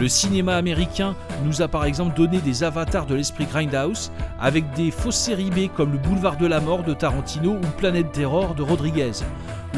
Le 0.05 0.09
cinéma 0.09 0.55
américain 0.55 1.15
nous 1.45 1.63
a 1.63 1.67
par 1.67 1.83
exemple 1.83 2.15
donné 2.15 2.37
des 2.37 2.63
avatars 2.63 3.07
de 3.07 3.15
l'esprit 3.15 3.47
Grindhouse 3.47 4.11
avec 4.39 4.71
des 4.73 4.91
fausses 4.91 5.17
séries 5.17 5.49
B 5.49 5.67
comme 5.75 5.93
Le 5.93 5.97
Boulevard 5.97 6.37
de 6.37 6.45
la 6.45 6.59
Mort 6.59 6.83
de 6.83 6.93
Tarantino 6.93 7.53
ou 7.53 7.67
Planète 7.75 8.11
Terror 8.11 8.53
de 8.53 8.61
Rodriguez, 8.61 9.13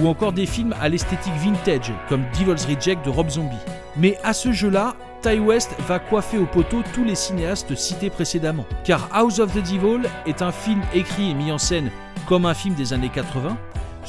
ou 0.01 0.07
encore 0.09 0.33
des 0.33 0.45
films 0.45 0.75
à 0.81 0.89
l'esthétique 0.89 1.31
vintage 1.41 1.93
comme 2.09 2.25
Devil's 2.37 2.65
Reject 2.65 3.05
de 3.05 3.09
Rob 3.09 3.29
Zombie. 3.29 3.55
Mais 3.95 4.17
à 4.25 4.33
ce 4.33 4.51
jeu-là, 4.51 4.97
Ty 5.21 5.39
West 5.39 5.73
va 5.87 5.97
coiffer 5.97 6.39
au 6.39 6.45
poteau 6.45 6.83
tous 6.93 7.05
les 7.05 7.15
cinéastes 7.15 7.73
cités 7.75 8.09
précédemment, 8.09 8.65
car 8.83 9.07
House 9.13 9.39
of 9.39 9.53
the 9.53 9.63
Devil 9.63 10.09
est 10.25 10.41
un 10.41 10.51
film 10.51 10.81
écrit 10.93 11.31
et 11.31 11.35
mis 11.35 11.53
en 11.53 11.57
scène 11.57 11.89
comme 12.27 12.45
un 12.45 12.53
film 12.53 12.75
des 12.75 12.91
années 12.91 13.11
80, 13.13 13.57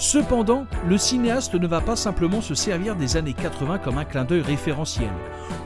Cependant, 0.01 0.65
le 0.87 0.97
cinéaste 0.97 1.55
ne 1.55 1.67
va 1.67 1.81
pas 1.81 1.97
simplement 1.97 2.41
se 2.41 2.55
servir 2.55 2.95
des 2.95 3.17
années 3.17 3.33
80 3.33 3.79
comme 3.79 3.99
un 3.99 4.05
clin 4.05 4.23
d'œil 4.23 4.43
référentiel, 4.43 5.11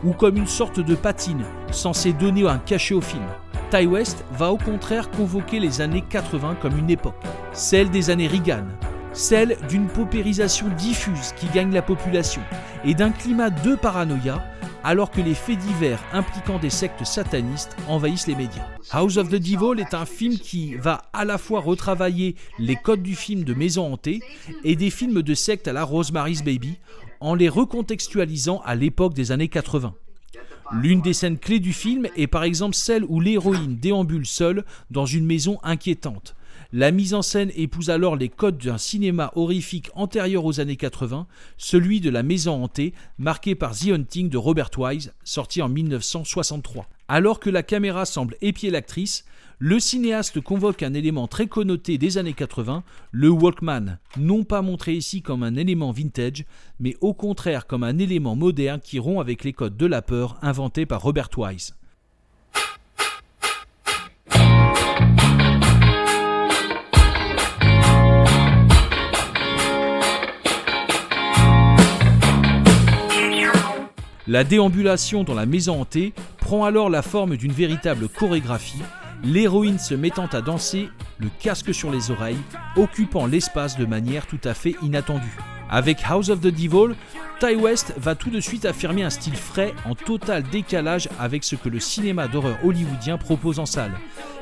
ou 0.04 0.14
comme 0.14 0.38
une 0.38 0.46
sorte 0.46 0.80
de 0.80 0.94
patine 0.94 1.44
censée 1.70 2.14
donner 2.14 2.48
un 2.48 2.56
cachet 2.56 2.94
au 2.94 3.02
film. 3.02 3.26
Ty 3.70 3.84
West 3.84 4.24
va 4.32 4.50
au 4.50 4.56
contraire 4.56 5.10
convoquer 5.10 5.60
les 5.60 5.82
années 5.82 6.02
80 6.08 6.56
comme 6.62 6.78
une 6.78 6.88
époque, 6.88 7.22
celle 7.52 7.90
des 7.90 8.08
années 8.08 8.26
Reagan, 8.26 8.64
celle 9.12 9.58
d'une 9.68 9.86
paupérisation 9.86 10.68
diffuse 10.78 11.34
qui 11.36 11.48
gagne 11.48 11.74
la 11.74 11.82
population, 11.82 12.40
et 12.86 12.94
d'un 12.94 13.10
climat 13.10 13.50
de 13.50 13.74
paranoïa 13.74 14.42
alors 14.84 15.10
que 15.10 15.20
les 15.20 15.34
faits 15.34 15.58
divers 15.58 16.02
impliquant 16.12 16.58
des 16.58 16.70
sectes 16.70 17.04
satanistes 17.04 17.76
envahissent 17.88 18.26
les 18.26 18.34
médias. 18.34 18.66
House 18.90 19.16
of 19.16 19.28
the 19.28 19.36
Devil 19.36 19.80
est 19.80 19.94
un 19.94 20.06
film 20.06 20.38
qui 20.38 20.74
va 20.74 21.02
à 21.12 21.24
la 21.24 21.38
fois 21.38 21.60
retravailler 21.60 22.36
les 22.58 22.76
codes 22.76 23.02
du 23.02 23.14
film 23.14 23.44
de 23.44 23.54
maison 23.54 23.92
hantée 23.92 24.20
et 24.64 24.76
des 24.76 24.90
films 24.90 25.22
de 25.22 25.34
secte 25.34 25.68
à 25.68 25.72
la 25.72 25.84
Rosemary's 25.84 26.42
Baby 26.42 26.78
en 27.20 27.34
les 27.34 27.48
recontextualisant 27.48 28.60
à 28.64 28.74
l'époque 28.74 29.14
des 29.14 29.30
années 29.30 29.48
80. 29.48 29.94
L'une 30.74 31.02
des 31.02 31.12
scènes 31.12 31.38
clés 31.38 31.60
du 31.60 31.74
film 31.74 32.08
est 32.16 32.26
par 32.26 32.44
exemple 32.44 32.74
celle 32.74 33.04
où 33.04 33.20
l'héroïne 33.20 33.76
déambule 33.76 34.24
seule 34.24 34.64
dans 34.90 35.04
une 35.04 35.26
maison 35.26 35.58
inquiétante, 35.62 36.34
la 36.74 36.90
mise 36.90 37.12
en 37.12 37.20
scène 37.20 37.52
épouse 37.54 37.90
alors 37.90 38.16
les 38.16 38.30
codes 38.30 38.56
d'un 38.56 38.78
cinéma 38.78 39.30
horrifique 39.36 39.90
antérieur 39.94 40.46
aux 40.46 40.58
années 40.58 40.76
80, 40.76 41.26
celui 41.58 42.00
de 42.00 42.08
la 42.08 42.22
maison 42.22 42.64
hantée, 42.64 42.94
marqué 43.18 43.54
par 43.54 43.76
The 43.76 43.88
Hunting 43.88 44.30
de 44.30 44.38
Robert 44.38 44.70
Wise, 44.78 45.12
sorti 45.22 45.60
en 45.60 45.68
1963. 45.68 46.88
Alors 47.08 47.40
que 47.40 47.50
la 47.50 47.62
caméra 47.62 48.06
semble 48.06 48.36
épier 48.40 48.70
l'actrice, 48.70 49.26
le 49.64 49.78
cinéaste 49.78 50.40
convoque 50.40 50.82
un 50.82 50.92
élément 50.92 51.28
très 51.28 51.46
connoté 51.46 51.96
des 51.96 52.18
années 52.18 52.32
80, 52.32 52.82
le 53.12 53.30
Walkman, 53.30 53.98
non 54.16 54.42
pas 54.42 54.60
montré 54.60 54.92
ici 54.92 55.22
comme 55.22 55.44
un 55.44 55.54
élément 55.54 55.92
vintage, 55.92 56.44
mais 56.80 56.96
au 57.00 57.14
contraire 57.14 57.68
comme 57.68 57.84
un 57.84 57.96
élément 57.98 58.34
moderne 58.34 58.80
qui 58.82 58.98
rompt 58.98 59.20
avec 59.20 59.44
les 59.44 59.52
codes 59.52 59.76
de 59.76 59.86
la 59.86 60.02
peur 60.02 60.36
inventés 60.42 60.84
par 60.84 61.00
Robert 61.00 61.28
Wise. 61.36 61.76
La 74.26 74.42
déambulation 74.42 75.22
dans 75.22 75.34
la 75.34 75.46
maison 75.46 75.82
hantée 75.82 76.14
prend 76.38 76.64
alors 76.64 76.90
la 76.90 77.02
forme 77.02 77.36
d'une 77.36 77.52
véritable 77.52 78.08
chorégraphie, 78.08 78.82
l'héroïne 79.24 79.78
se 79.78 79.94
mettant 79.94 80.26
à 80.26 80.40
danser, 80.40 80.88
le 81.18 81.28
casque 81.40 81.72
sur 81.74 81.90
les 81.90 82.10
oreilles, 82.10 82.38
occupant 82.76 83.26
l'espace 83.26 83.76
de 83.76 83.86
manière 83.86 84.26
tout 84.26 84.40
à 84.44 84.54
fait 84.54 84.74
inattendue. 84.82 85.38
Avec 85.70 86.02
House 86.04 86.28
of 86.28 86.40
the 86.40 86.48
Devil, 86.48 86.94
Ty 87.40 87.56
West 87.56 87.94
va 87.96 88.14
tout 88.14 88.30
de 88.30 88.40
suite 88.40 88.66
affirmer 88.66 89.02
un 89.02 89.10
style 89.10 89.36
frais 89.36 89.72
en 89.86 89.94
total 89.94 90.42
décalage 90.42 91.08
avec 91.18 91.44
ce 91.44 91.56
que 91.56 91.68
le 91.68 91.80
cinéma 91.80 92.28
d'horreur 92.28 92.58
hollywoodien 92.62 93.16
propose 93.16 93.58
en 93.58 93.66
salle. 93.66 93.92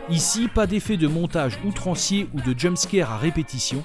Ici, 0.08 0.48
pas 0.48 0.66
d'effet 0.66 0.96
de 0.96 1.06
montage 1.06 1.58
outrancier 1.64 2.28
ou 2.34 2.40
de 2.40 2.58
jumpscare 2.58 3.12
à 3.12 3.16
répétition, 3.16 3.84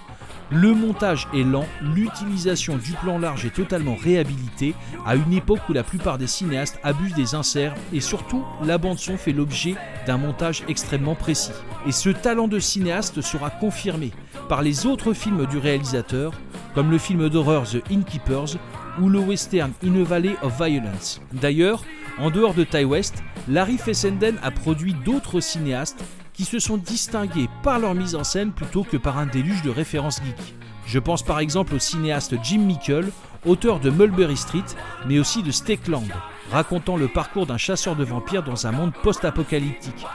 le 0.52 0.74
montage 0.74 1.28
est 1.34 1.44
lent, 1.44 1.66
l'utilisation 1.82 2.78
du 2.78 2.92
plan 2.94 3.18
large 3.18 3.46
est 3.46 3.56
totalement 3.56 3.96
réhabilitée 3.96 4.76
à 5.06 5.16
une 5.16 5.34
époque 5.34 5.68
où 5.70 5.74
la 5.74 5.84
plupart 5.84 6.18
des 6.18 6.28
cinéastes 6.28 6.80
abusent 6.84 7.16
des 7.16 7.34
inserts 7.34 7.74
et 7.94 8.00
surtout 8.00 8.44
la 8.64 8.78
bande 8.78 9.00
son 9.00 9.18
fait 9.18 9.32
l'objet 9.32 9.76
d'un 10.06 10.18
montage 10.18 10.64
extrêmement 10.68 11.16
précis. 11.16 11.52
Et 11.88 11.92
ce 11.92 12.10
talent 12.10 12.48
de 12.48 12.60
cinéaste 12.60 13.22
sera 13.22 13.50
confirmé 13.50 14.12
par 14.48 14.62
les 14.62 14.86
autres 14.86 15.14
films 15.14 15.46
du 15.48 15.58
réalisateur 15.58 16.34
comme 16.76 16.92
le 16.92 16.98
film 16.98 17.30
d'horreur 17.30 17.64
The 17.64 17.82
Innkeepers 17.90 18.58
ou 19.02 19.10
le 19.10 19.20
western 19.20 19.72
In 19.84 20.02
a 20.02 20.04
Valley 20.04 20.36
of 20.42 20.62
Violence. 20.62 21.22
D'ailleurs, 21.34 21.84
en 22.20 22.30
dehors 22.30 22.54
de 22.54 22.64
Ty 22.64 22.86
West, 22.86 23.24
Larry 23.48 23.78
Fessenden 23.78 24.38
a 24.44 24.52
produit 24.52 24.94
d'autres 25.06 25.40
cinéastes 25.40 26.04
qui 26.36 26.46
se 26.46 26.60
sont 26.60 26.78
distingués 26.78 27.50
par 27.64 27.80
leur 27.80 27.96
mise 27.96 28.16
en 28.16 28.24
scène 28.24 28.52
plutôt 28.52 28.84
que 28.84 28.98
par 28.98 29.18
un 29.18 29.26
déluge 29.26 29.62
de 29.62 29.70
références 29.70 30.22
geeks. 30.24 30.56
Je 30.86 31.00
pense 31.00 31.24
par 31.24 31.40
exemple 31.40 31.76
au 31.76 31.80
cinéaste 31.80 32.36
Jim 32.44 32.60
Mickle, 32.60 33.10
auteur 33.46 33.80
de 33.80 33.90
Mulberry 33.90 34.38
Street, 34.38 34.66
mais 35.08 35.20
aussi 35.20 35.44
de 35.44 35.52
Steakland, 35.52 36.08
racontant 36.52 36.98
le 36.98 37.08
parcours 37.08 37.46
d'un 37.46 37.58
chasseur 37.58 37.96
de 37.96 38.04
vampires 38.04 38.44
dans 38.44 38.68
un 38.68 38.72
monde 38.72 38.94
post-apocalyptique. 39.04 40.06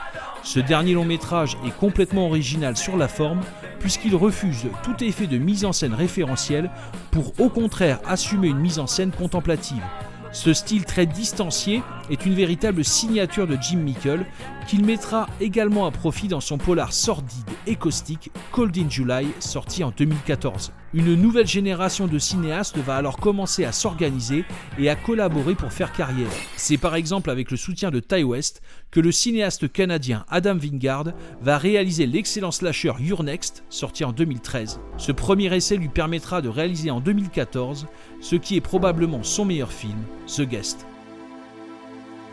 Ce 0.43 0.59
dernier 0.59 0.93
long 0.93 1.05
métrage 1.05 1.57
est 1.65 1.77
complètement 1.77 2.27
original 2.27 2.75
sur 2.75 2.97
la 2.97 3.07
forme, 3.07 3.41
puisqu'il 3.79 4.15
refuse 4.15 4.67
tout 4.83 5.03
effet 5.03 5.27
de 5.27 5.37
mise 5.37 5.65
en 5.65 5.73
scène 5.73 5.93
référentielle 5.93 6.71
pour 7.11 7.39
au 7.39 7.49
contraire 7.49 7.99
assumer 8.07 8.47
une 8.47 8.59
mise 8.59 8.79
en 8.79 8.87
scène 8.87 9.11
contemplative. 9.11 9.83
Ce 10.31 10.53
style 10.53 10.85
très 10.85 11.05
distancié 11.05 11.83
est 12.11 12.25
une 12.25 12.33
véritable 12.33 12.83
signature 12.83 13.47
de 13.47 13.57
Jim 13.59 13.77
Mickle 13.77 14.25
qu'il 14.67 14.85
mettra 14.85 15.27
également 15.39 15.85
à 15.85 15.91
profit 15.91 16.27
dans 16.27 16.41
son 16.41 16.57
polar 16.57 16.93
sordide 16.93 17.49
et 17.65 17.75
caustique 17.75 18.31
Cold 18.51 18.77
in 18.77 18.89
July 18.89 19.27
sorti 19.39 19.83
en 19.83 19.91
2014. 19.91 20.73
Une 20.93 21.15
nouvelle 21.15 21.47
génération 21.47 22.07
de 22.07 22.19
cinéastes 22.19 22.77
va 22.77 22.97
alors 22.97 23.17
commencer 23.17 23.63
à 23.63 23.71
s'organiser 23.71 24.43
et 24.77 24.89
à 24.89 24.95
collaborer 24.95 25.55
pour 25.55 25.71
faire 25.71 25.93
carrière. 25.93 26.29
C'est 26.57 26.77
par 26.77 26.95
exemple 26.95 27.29
avec 27.29 27.49
le 27.49 27.55
soutien 27.55 27.91
de 27.91 28.01
Ty 28.01 28.23
West 28.23 28.61
que 28.91 28.99
le 28.99 29.13
cinéaste 29.13 29.71
canadien 29.71 30.25
Adam 30.29 30.57
Wingard 30.57 31.13
va 31.41 31.57
réaliser 31.57 32.05
l'excellent 32.07 32.51
slasher 32.51 32.93
Your 32.99 33.23
Next, 33.23 33.63
sorti 33.69 34.03
en 34.03 34.11
2013. 34.11 34.81
Ce 34.97 35.13
premier 35.13 35.55
essai 35.55 35.77
lui 35.77 35.87
permettra 35.87 36.41
de 36.41 36.49
réaliser 36.49 36.91
en 36.91 36.99
2014 36.99 37.87
ce 38.19 38.35
qui 38.35 38.57
est 38.57 38.61
probablement 38.61 39.23
son 39.23 39.45
meilleur 39.45 39.71
film, 39.71 39.97
The 40.27 40.41
Guest. 40.41 40.85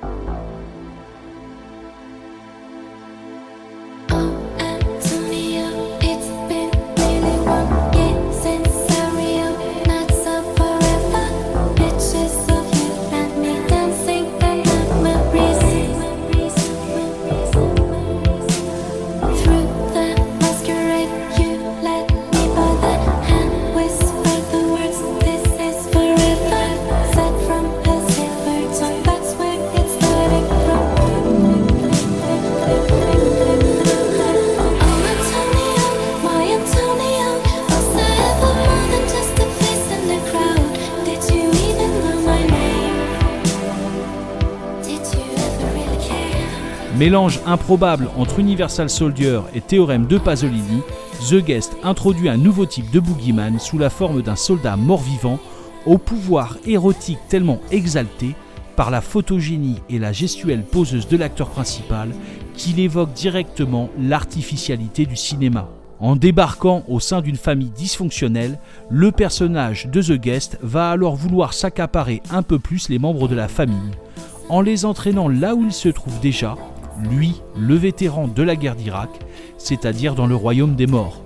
Bye. 0.03 0.48
Mélange 47.09 47.41
improbable 47.47 48.11
entre 48.19 48.39
Universal 48.39 48.91
Soldier 48.91 49.41
et 49.55 49.63
théorème 49.63 50.05
de 50.05 50.19
Pasolini, 50.19 50.83
The 51.31 51.37
Guest 51.37 51.75
introduit 51.83 52.29
un 52.29 52.37
nouveau 52.37 52.67
type 52.67 52.91
de 52.91 53.01
boogeyman 53.01 53.59
sous 53.59 53.79
la 53.79 53.89
forme 53.89 54.21
d'un 54.21 54.37
soldat 54.37 54.77
mort-vivant 54.77 55.39
au 55.87 55.97
pouvoir 55.97 56.59
érotique 56.67 57.17
tellement 57.31 57.61
exalté 57.71 58.35
par 58.77 58.91
la 58.91 59.01
photogénie 59.01 59.81
et 59.89 59.99
la 59.99 60.13
gestuelle 60.13 60.63
poseuse 60.63 61.09
de 61.09 61.17
l'acteur 61.17 61.49
principal 61.49 62.11
qu'il 62.53 62.79
évoque 62.79 63.15
directement 63.15 63.89
l'artificialité 63.99 65.07
du 65.07 65.17
cinéma. 65.17 65.71
En 66.01 66.15
débarquant 66.15 66.83
au 66.89 67.01
sein 67.01 67.23
d'une 67.23 67.37
famille 67.37 67.71
dysfonctionnelle, 67.71 68.59
le 68.91 69.13
personnage 69.13 69.87
de 69.87 70.03
The 70.03 70.21
Guest 70.21 70.59
va 70.61 70.91
alors 70.91 71.17
vouloir 71.17 71.55
s'accaparer 71.55 72.21
un 72.31 72.43
peu 72.43 72.59
plus 72.59 72.91
les 72.91 72.99
membres 72.99 73.29
de 73.29 73.35
la 73.35 73.49
famille, 73.49 73.93
en 74.51 74.61
les 74.61 74.85
entraînant 74.85 75.29
là 75.29 75.55
où 75.55 75.65
il 75.65 75.73
se 75.73 75.89
trouve 75.89 76.21
déjà, 76.21 76.55
lui, 77.03 77.43
le 77.57 77.75
vétéran 77.75 78.29
de 78.29 78.43
la 78.43 78.57
guerre 78.57 78.77
d'Irak, 78.77 79.11
c'est-à-dire 79.57 80.15
dans 80.15 80.27
le 80.27 80.35
royaume 80.35 80.75
des 80.75 80.87
morts. 80.87 81.23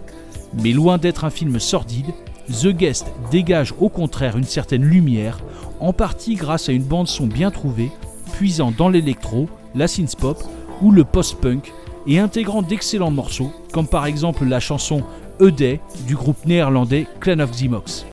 Mais 0.63 0.73
loin 0.73 0.99
d'être 0.99 1.25
un 1.25 1.31
film 1.31 1.59
sordide, 1.59 2.13
The 2.49 2.69
Guest 2.69 3.13
dégage 3.31 3.75
au 3.81 3.89
contraire 3.89 4.37
une 4.37 4.45
certaine 4.45 4.85
lumière, 4.85 5.39
en 5.81 5.93
partie 5.93 6.35
grâce 6.35 6.69
à 6.69 6.73
une 6.73 6.83
bande 6.83 7.09
son 7.09 7.27
bien 7.27 7.51
trouvée, 7.51 7.91
puisant 8.33 8.73
dans 8.77 8.89
l'électro, 8.89 9.49
la 9.75 9.89
synth-pop 9.89 10.43
ou 10.81 10.91
le 10.91 11.05
post-punk, 11.05 11.73
et 12.07 12.19
intégrant 12.19 12.63
d'excellents 12.63 13.11
morceaux, 13.11 13.53
comme 13.73 13.87
par 13.87 14.07
exemple 14.07 14.45
la 14.45 14.61
chanson 14.61 15.03
A 15.41 15.51
Day 15.51 15.81
du 16.07 16.17
groupe 16.17 16.45
néerlandais 16.47 17.07
Clan 17.21 17.39
of 17.39 17.53
Ximox. 17.53 18.12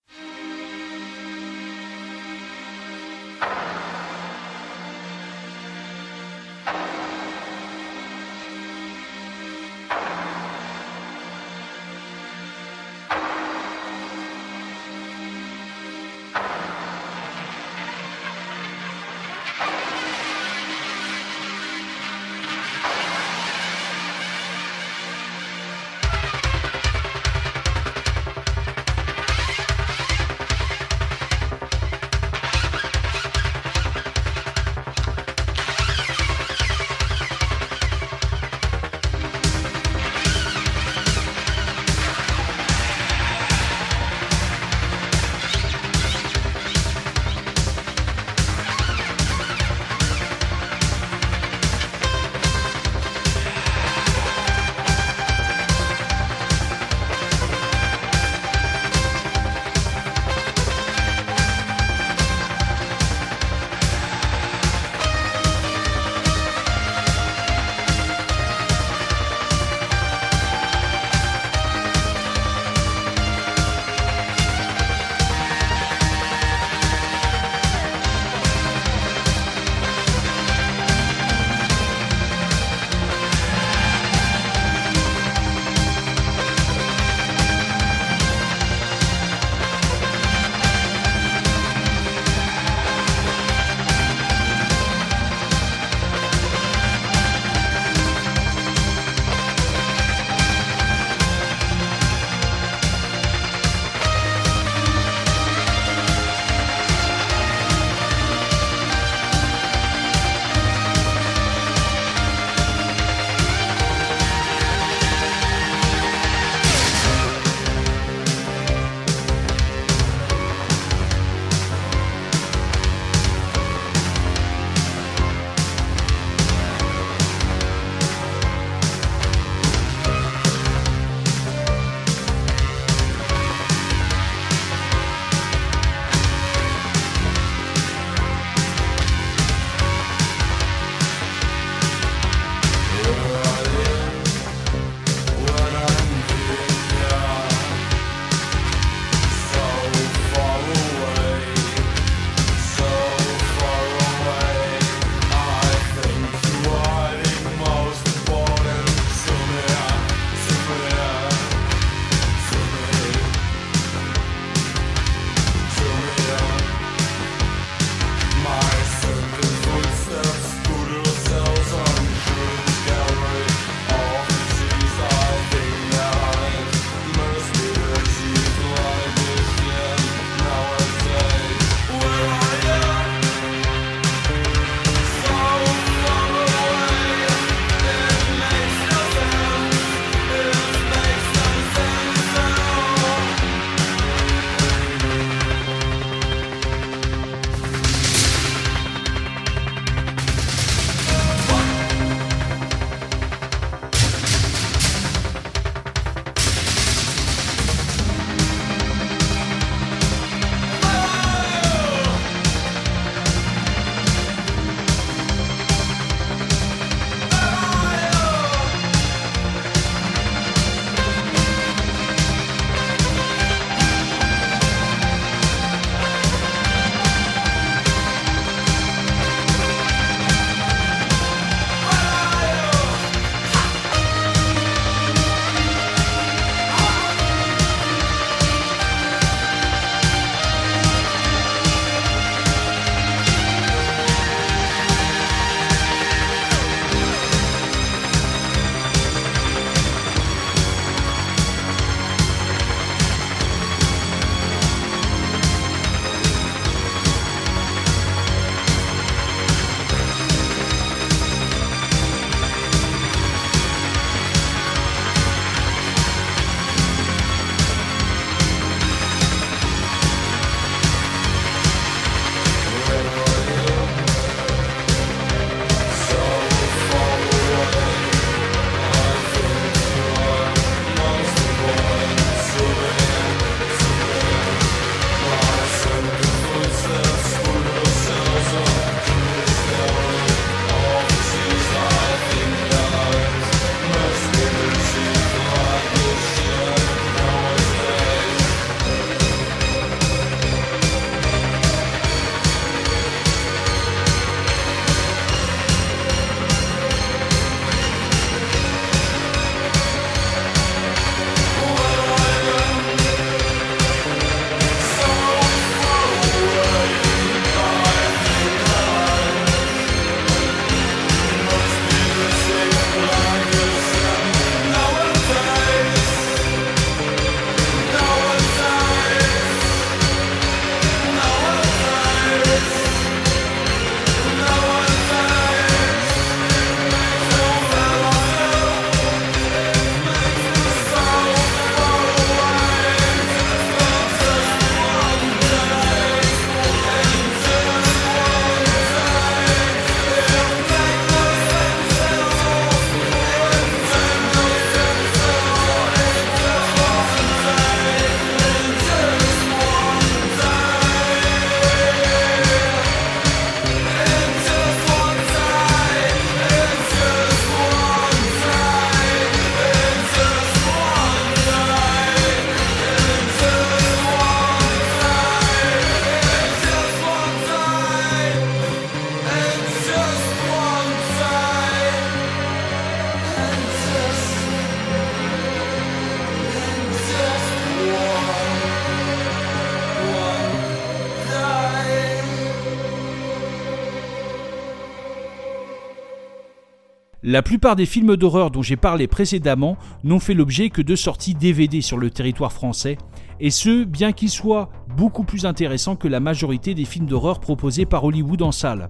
La 397.32 397.44
plupart 397.44 397.76
des 397.76 397.86
films 397.86 398.16
d'horreur 398.16 398.50
dont 398.50 398.64
j'ai 398.64 398.76
parlé 398.76 399.06
précédemment 399.06 399.78
n'ont 400.04 400.20
fait 400.20 400.34
l'objet 400.34 400.72
que 400.72 400.82
de 400.82 400.96
sorties 400.96 401.36
DVD 401.36 401.80
sur 401.80 402.00
le 402.00 402.10
territoire 402.10 402.52
français, 402.52 402.98
et 403.40 403.52
ce, 403.52 403.84
bien 403.84 404.14
qu'ils 404.14 404.32
soient 404.32 404.72
beaucoup 404.98 405.24
plus 405.24 405.46
intéressants 405.46 405.96
que 405.96 406.08
la 406.08 406.20
majorité 406.20 406.74
des 406.74 406.86
films 406.86 407.06
d'horreur 407.06 407.40
proposés 407.40 407.86
par 407.86 408.04
Hollywood 408.04 408.42
en 408.42 408.52
salle. 408.52 408.90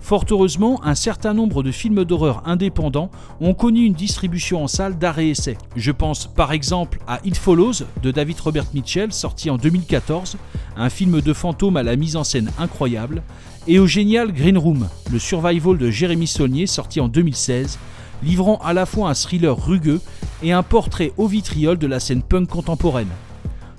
Fort 0.00 0.24
heureusement, 0.28 0.84
un 0.84 0.96
certain 0.96 1.34
nombre 1.34 1.62
de 1.62 1.70
films 1.70 2.04
d'horreur 2.04 2.42
indépendants 2.46 3.12
ont 3.40 3.54
connu 3.54 3.84
une 3.84 3.92
distribution 3.92 4.64
en 4.64 4.66
salle 4.66 4.98
d'arrêt 4.98 5.28
essai. 5.28 5.56
Je 5.76 5.92
pense 5.92 6.26
par 6.26 6.50
exemple 6.50 6.98
à 7.06 7.20
It 7.24 7.36
Follows 7.36 7.84
de 8.02 8.10
David 8.10 8.40
Robert 8.40 8.66
Mitchell, 8.74 9.12
sorti 9.12 9.50
en 9.50 9.56
2014, 9.56 10.36
un 10.76 10.90
film 10.90 11.20
de 11.20 11.32
fantôme 11.32 11.76
à 11.76 11.84
la 11.84 11.94
mise 11.94 12.16
en 12.16 12.24
scène 12.24 12.50
incroyable, 12.58 13.22
et 13.68 13.78
au 13.78 13.86
génial 13.86 14.32
Green 14.32 14.56
Room, 14.56 14.88
le 15.12 15.18
survival 15.18 15.76
de 15.76 15.90
Jérémy 15.90 16.26
Saulnier, 16.26 16.66
sorti 16.66 17.00
en 17.00 17.08
2016, 17.08 17.78
livrant 18.22 18.58
à 18.64 18.72
la 18.72 18.86
fois 18.86 19.10
un 19.10 19.14
thriller 19.14 19.54
rugueux 19.54 20.00
et 20.42 20.52
un 20.52 20.62
portrait 20.62 21.12
au 21.18 21.26
vitriol 21.26 21.76
de 21.76 21.86
la 21.86 22.00
scène 22.00 22.22
punk 22.22 22.48
contemporaine. 22.48 23.10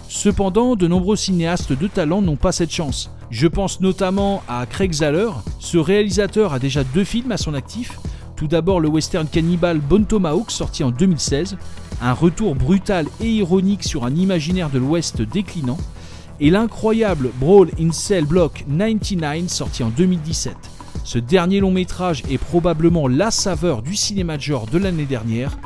Cependant, 0.08 0.76
de 0.76 0.88
nombreux 0.88 1.16
cinéastes 1.16 1.74
de 1.74 1.88
talent 1.88 2.22
n'ont 2.22 2.36
pas 2.36 2.52
cette 2.52 2.72
chance. 2.72 3.10
Je 3.32 3.48
pense 3.48 3.82
notamment 3.82 4.44
à 4.48 4.68
Craig 4.68 4.94
Zahler. 4.94 5.30
Ce 5.58 5.78
réalisateur 5.78 6.54
a 6.54 6.60
déjà 6.60 6.84
deux 6.84 7.04
films 7.04 7.32
à 7.32 7.38
son 7.38 7.56
actif. 7.56 8.00
Tout 8.36 8.48
d'abord 8.48 8.80
le 8.80 8.90
western 8.90 9.28
cannibal 9.28 9.80
Bon 9.80 10.06
Tomahawk 10.06 10.52
sorti 10.52 10.84
en 10.84 10.92
2016, 10.92 11.58
un 12.02 12.14
retour 12.14 12.56
brutal 12.56 13.08
et 13.22 13.30
ironique 13.30 13.84
sur 13.84 14.06
un 14.06 14.16
imaginaire 14.16 14.70
de 14.70 14.78
l'Ouest 14.78 15.22
déclinant, 15.24 15.78
et 16.40 16.50
l'incroyable 16.50 17.32
Brawl 17.40 17.70
in 17.80 17.92
Cell 17.92 18.26
Block 18.26 18.66
99 18.68 19.48
sorti 19.48 19.84
en 19.84 19.90
2017. 19.90 20.56
Ce 21.04 21.18
dernier 21.18 21.60
long 21.60 21.72
métrage 21.72 22.24
est 22.30 22.38
probablement 22.38 23.08
la 23.08 23.32
saveur 23.32 23.82
du 23.82 23.96
cinéma 23.96 24.38
de 24.38 24.42
genre 24.42 24.68
de 24.68 24.78
l'année 24.78 25.06
dernière, 25.06 25.58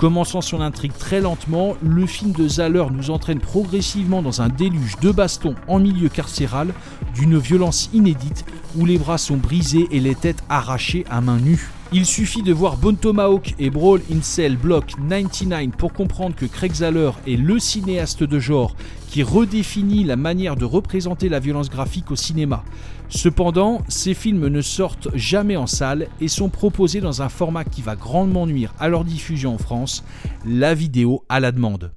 Commençant 0.00 0.40
son 0.40 0.62
intrigue 0.62 0.94
très 0.98 1.20
lentement, 1.20 1.76
le 1.82 2.06
film 2.06 2.32
de 2.32 2.48
Zahler 2.48 2.86
nous 2.90 3.10
entraîne 3.10 3.38
progressivement 3.38 4.22
dans 4.22 4.40
un 4.40 4.48
déluge 4.48 4.96
de 5.02 5.10
bastons 5.10 5.54
en 5.68 5.78
milieu 5.78 6.08
carcéral 6.08 6.72
d'une 7.14 7.36
violence 7.36 7.90
inédite 7.92 8.46
où 8.78 8.86
les 8.86 8.96
bras 8.96 9.18
sont 9.18 9.36
brisés 9.36 9.88
et 9.90 10.00
les 10.00 10.14
têtes 10.14 10.42
arrachées 10.48 11.04
à 11.10 11.20
main 11.20 11.38
nue. 11.38 11.68
Il 11.92 12.06
suffit 12.06 12.42
de 12.42 12.52
voir 12.52 12.76
Bon 12.76 12.94
Tomahawk 12.94 13.56
et 13.58 13.68
Brawl 13.68 14.00
in 14.12 14.22
Cell 14.22 14.56
Block 14.56 14.94
99 15.08 15.76
pour 15.76 15.92
comprendre 15.92 16.36
que 16.36 16.46
Craig 16.46 16.72
Zahler 16.72 17.10
est 17.26 17.34
le 17.34 17.58
cinéaste 17.58 18.22
de 18.22 18.38
genre 18.38 18.76
qui 19.08 19.24
redéfinit 19.24 20.04
la 20.04 20.14
manière 20.14 20.54
de 20.54 20.64
représenter 20.64 21.28
la 21.28 21.40
violence 21.40 21.68
graphique 21.68 22.12
au 22.12 22.16
cinéma. 22.16 22.62
Cependant, 23.08 23.82
ces 23.88 24.14
films 24.14 24.46
ne 24.46 24.62
sortent 24.62 25.08
jamais 25.16 25.56
en 25.56 25.66
salle 25.66 26.06
et 26.20 26.28
sont 26.28 26.48
proposés 26.48 27.00
dans 27.00 27.22
un 27.22 27.28
format 27.28 27.64
qui 27.64 27.82
va 27.82 27.96
grandement 27.96 28.46
nuire 28.46 28.72
à 28.78 28.88
leur 28.88 29.02
diffusion 29.02 29.54
en 29.54 29.58
France, 29.58 30.04
la 30.46 30.74
vidéo 30.74 31.24
à 31.28 31.40
la 31.40 31.50
demande. 31.50 31.90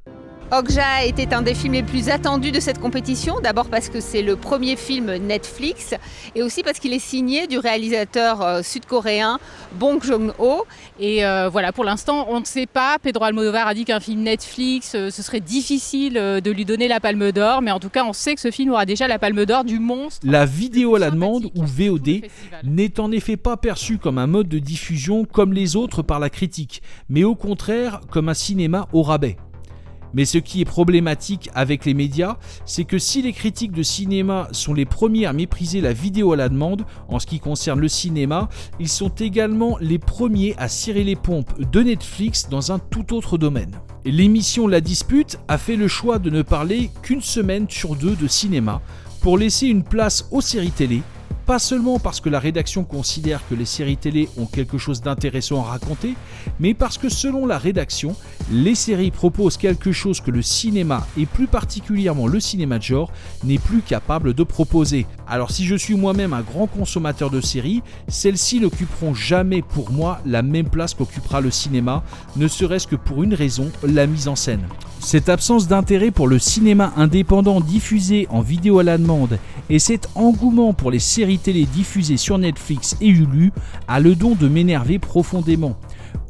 Okja 0.53 1.05
était 1.05 1.33
un 1.33 1.41
des 1.41 1.55
films 1.55 1.73
les 1.73 1.81
plus 1.81 2.09
attendus 2.09 2.51
de 2.51 2.59
cette 2.59 2.79
compétition, 2.79 3.39
d'abord 3.41 3.69
parce 3.69 3.89
que 3.89 3.99
c'est 3.99 4.21
le 4.21 4.35
premier 4.35 4.75
film 4.75 5.11
Netflix 5.15 5.95
et 6.35 6.43
aussi 6.43 6.61
parce 6.61 6.77
qu'il 6.77 6.93
est 6.93 6.99
signé 6.99 7.47
du 7.47 7.57
réalisateur 7.57 8.43
euh, 8.43 8.61
sud-coréen 8.61 9.39
Bong 9.79 10.03
Joon-ho. 10.03 10.67
Et 10.99 11.25
euh, 11.25 11.49
voilà, 11.49 11.71
pour 11.71 11.83
l'instant, 11.83 12.27
on 12.29 12.39
ne 12.39 12.45
sait 12.45 12.67
pas. 12.67 12.99
Pedro 13.01 13.23
Almodovar 13.23 13.65
a 13.65 13.73
dit 13.73 13.83
qu'un 13.83 13.99
film 13.99 14.21
Netflix, 14.21 14.93
euh, 14.93 15.09
ce 15.09 15.23
serait 15.23 15.39
difficile 15.39 16.13
de 16.13 16.51
lui 16.51 16.65
donner 16.65 16.87
la 16.87 16.99
Palme 16.99 17.31
d'Or, 17.31 17.63
mais 17.63 17.71
en 17.71 17.79
tout 17.79 17.89
cas, 17.89 18.05
on 18.05 18.13
sait 18.13 18.35
que 18.35 18.41
ce 18.41 18.51
film 18.51 18.73
aura 18.73 18.85
déjà 18.85 19.07
la 19.07 19.17
Palme 19.17 19.45
d'Or 19.45 19.63
du 19.63 19.79
monstre. 19.79 20.19
La 20.23 20.45
vidéo 20.45 20.93
à 20.93 20.99
la 20.99 21.09
demande 21.09 21.45
ou 21.55 21.63
VOD 21.63 22.21
n'est 22.63 22.99
en 22.99 23.11
effet 23.11 23.37
pas 23.37 23.57
perçue 23.57 23.97
comme 23.97 24.19
un 24.19 24.27
mode 24.27 24.49
de 24.49 24.59
diffusion 24.59 25.25
comme 25.25 25.51
les 25.51 25.75
autres 25.75 26.03
par 26.03 26.19
la 26.19 26.29
critique, 26.29 26.83
mais 27.09 27.23
au 27.23 27.33
contraire 27.33 28.01
comme 28.11 28.29
un 28.29 28.35
cinéma 28.35 28.87
au 28.93 29.01
rabais. 29.01 29.35
Mais 30.13 30.25
ce 30.25 30.37
qui 30.37 30.61
est 30.61 30.65
problématique 30.65 31.49
avec 31.53 31.85
les 31.85 31.93
médias, 31.93 32.37
c'est 32.65 32.83
que 32.83 32.97
si 32.97 33.21
les 33.21 33.33
critiques 33.33 33.71
de 33.71 33.83
cinéma 33.83 34.47
sont 34.51 34.73
les 34.73 34.85
premiers 34.85 35.25
à 35.25 35.33
mépriser 35.33 35.81
la 35.81 35.93
vidéo 35.93 36.33
à 36.33 36.37
la 36.37 36.49
demande 36.49 36.85
en 37.07 37.19
ce 37.19 37.27
qui 37.27 37.39
concerne 37.39 37.79
le 37.79 37.87
cinéma, 37.87 38.49
ils 38.79 38.89
sont 38.89 39.09
également 39.09 39.77
les 39.79 39.99
premiers 39.99 40.55
à 40.57 40.67
cirer 40.67 41.03
les 41.03 41.15
pompes 41.15 41.59
de 41.59 41.81
Netflix 41.81 42.49
dans 42.49 42.71
un 42.71 42.79
tout 42.79 43.13
autre 43.13 43.37
domaine. 43.37 43.71
L'émission 44.05 44.67
La 44.67 44.81
Dispute 44.81 45.39
a 45.47 45.57
fait 45.57 45.77
le 45.77 45.87
choix 45.87 46.19
de 46.19 46.29
ne 46.29 46.41
parler 46.41 46.89
qu'une 47.01 47.21
semaine 47.21 47.67
sur 47.69 47.95
deux 47.95 48.15
de 48.15 48.27
cinéma 48.27 48.81
pour 49.21 49.37
laisser 49.37 49.67
une 49.67 49.83
place 49.83 50.27
aux 50.31 50.41
séries 50.41 50.71
télé 50.71 51.01
pas 51.45 51.59
seulement 51.59 51.99
parce 51.99 52.21
que 52.21 52.29
la 52.29 52.39
rédaction 52.39 52.83
considère 52.83 53.41
que 53.49 53.55
les 53.55 53.65
séries 53.65 53.97
télé 53.97 54.29
ont 54.37 54.45
quelque 54.45 54.77
chose 54.77 55.01
d'intéressant 55.01 55.61
à 55.61 55.71
raconter, 55.71 56.15
mais 56.59 56.73
parce 56.73 56.97
que 56.97 57.09
selon 57.09 57.45
la 57.45 57.57
rédaction, 57.57 58.15
les 58.51 58.75
séries 58.75 59.11
proposent 59.11 59.57
quelque 59.57 59.91
chose 59.91 60.21
que 60.21 60.31
le 60.31 60.41
cinéma, 60.41 61.05
et 61.17 61.25
plus 61.25 61.47
particulièrement 61.47 62.27
le 62.27 62.39
cinéma 62.39 62.77
de 62.77 62.83
genre, 62.83 63.11
n'est 63.43 63.57
plus 63.57 63.81
capable 63.81 64.33
de 64.33 64.43
proposer. 64.43 65.05
Alors 65.27 65.51
si 65.51 65.65
je 65.65 65.75
suis 65.75 65.95
moi-même 65.95 66.33
un 66.33 66.41
grand 66.41 66.67
consommateur 66.67 67.29
de 67.29 67.41
séries, 67.41 67.83
celles-ci 68.07 68.59
n'occuperont 68.59 69.13
jamais 69.13 69.61
pour 69.61 69.91
moi 69.91 70.21
la 70.25 70.41
même 70.41 70.69
place 70.69 70.93
qu'occupera 70.93 71.41
le 71.41 71.51
cinéma, 71.51 72.03
ne 72.35 72.47
serait-ce 72.47 72.87
que 72.87 72.95
pour 72.95 73.23
une 73.23 73.33
raison, 73.33 73.71
la 73.83 74.07
mise 74.07 74.27
en 74.27 74.35
scène. 74.35 74.65
Cette 75.03 75.27
absence 75.27 75.67
d'intérêt 75.67 76.11
pour 76.11 76.29
le 76.29 76.39
cinéma 76.39 76.93
indépendant 76.95 77.59
diffusé 77.59 78.25
en 78.29 78.39
vidéo 78.39 78.79
à 78.79 78.83
la 78.83 78.97
demande 78.97 79.37
et 79.69 79.77
cet 79.77 80.09
engouement 80.15 80.73
pour 80.73 80.91
les 80.91 80.99
séries 80.99 81.39
télé 81.39 81.65
diffusées 81.65 82.15
sur 82.15 82.37
Netflix 82.37 82.95
et 83.01 83.09
Hulu 83.09 83.51
a 83.89 83.99
le 83.99 84.15
don 84.15 84.33
de 84.33 84.47
m'énerver 84.47 84.99
profondément. 84.99 85.75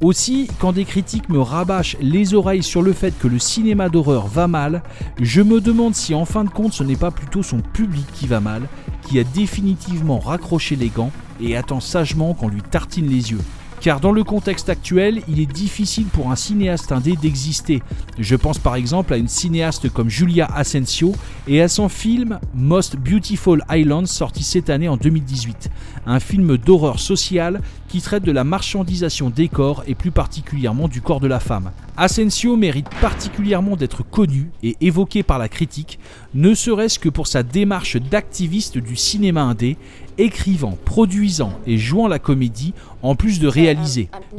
Aussi, 0.02 0.50
quand 0.58 0.74
des 0.74 0.86
critiques 0.86 1.30
me 1.30 1.40
rabâchent 1.40 1.98
les 2.02 2.34
oreilles 2.34 2.64
sur 2.64 2.82
le 2.82 2.94
fait 2.94 3.18
que 3.18 3.28
le 3.28 3.38
cinéma 3.38 3.90
d'horreur 3.90 4.26
va 4.26 4.48
mal, 4.48 4.82
je 5.22 5.44
me 5.44 5.62
demande 5.62 5.94
si 5.94 6.16
en 6.16 6.26
fin 6.26 6.44
de 6.44 6.50
compte 6.50 6.74
ce 6.74 6.84
n'est 6.84 6.96
pas 6.96 7.12
plutôt 7.12 7.44
son 7.44 7.60
public 7.60 8.08
qui 8.12 8.26
va 8.26 8.40
mal, 8.40 8.68
qui 9.04 9.20
a 9.20 9.24
définitivement 9.24 10.18
raccroché 10.18 10.76
les 10.76 10.90
gants 10.90 11.12
et 11.40 11.56
attend 11.56 11.80
sagement 11.80 12.34
qu'on 12.34 12.50
lui 12.50 12.64
tartine 12.64 13.08
les 13.08 13.32
yeux. 13.32 13.42
Car 13.84 14.00
dans 14.00 14.14
le 14.14 14.24
contexte 14.24 14.70
actuel, 14.70 15.22
il 15.28 15.42
est 15.42 15.52
difficile 15.52 16.06
pour 16.06 16.32
un 16.32 16.38
cinéaste 16.38 16.94
indé 16.94 17.18
d'exister. 17.18 17.84
Je 18.18 18.38
pense 18.38 18.58
par 18.58 18.76
exemple 18.76 19.14
à 19.14 19.18
une 19.18 19.28
cinéaste 19.28 19.90
comme 19.90 20.10
Julia 20.10 20.46
Asensio 20.56 21.14
et 21.50 21.62
à 21.62 21.68
son 21.68 21.90
film 21.90 22.40
Most 22.56 22.96
Beautiful 22.96 23.62
Island 23.70 24.08
sorti 24.08 24.42
cette 24.42 24.70
année 24.70 24.88
en 24.88 24.96
2018. 24.96 25.70
Un 26.06 26.22
film 26.22 26.56
d'horreur 26.56 26.98
sociale 26.98 27.60
qui 27.90 28.00
traite 28.00 28.24
de 28.24 28.32
la 28.32 28.46
marchandisation 28.46 29.30
des 29.30 29.50
corps 29.50 29.84
et 29.86 29.96
plus 29.96 30.12
particulièrement 30.12 30.88
du 30.88 31.02
corps 31.02 31.20
de 31.20 31.28
la 31.28 31.42
femme. 31.42 31.72
Asensio 31.98 32.56
mérite 32.56 32.90
particulièrement 33.02 33.76
d'être 33.76 34.02
connu 34.02 34.50
et 34.64 34.78
évoqué 34.82 35.22
par 35.22 35.38
la 35.38 35.48
critique, 35.48 36.00
ne 36.34 36.56
serait-ce 36.56 36.98
que 36.98 37.10
pour 37.10 37.28
sa 37.28 37.44
démarche 37.44 37.98
d'activiste 37.98 38.80
du 38.80 38.96
cinéma 38.96 39.44
indé, 39.44 39.78
écrivant, 40.18 40.76
produisant 40.86 41.54
et 41.68 41.78
jouant 41.78 42.08
la 42.08 42.18
comédie 42.18 42.74
en 43.04 43.16
plus 43.16 43.40
de 43.40 43.48
réaliser, 43.48 43.73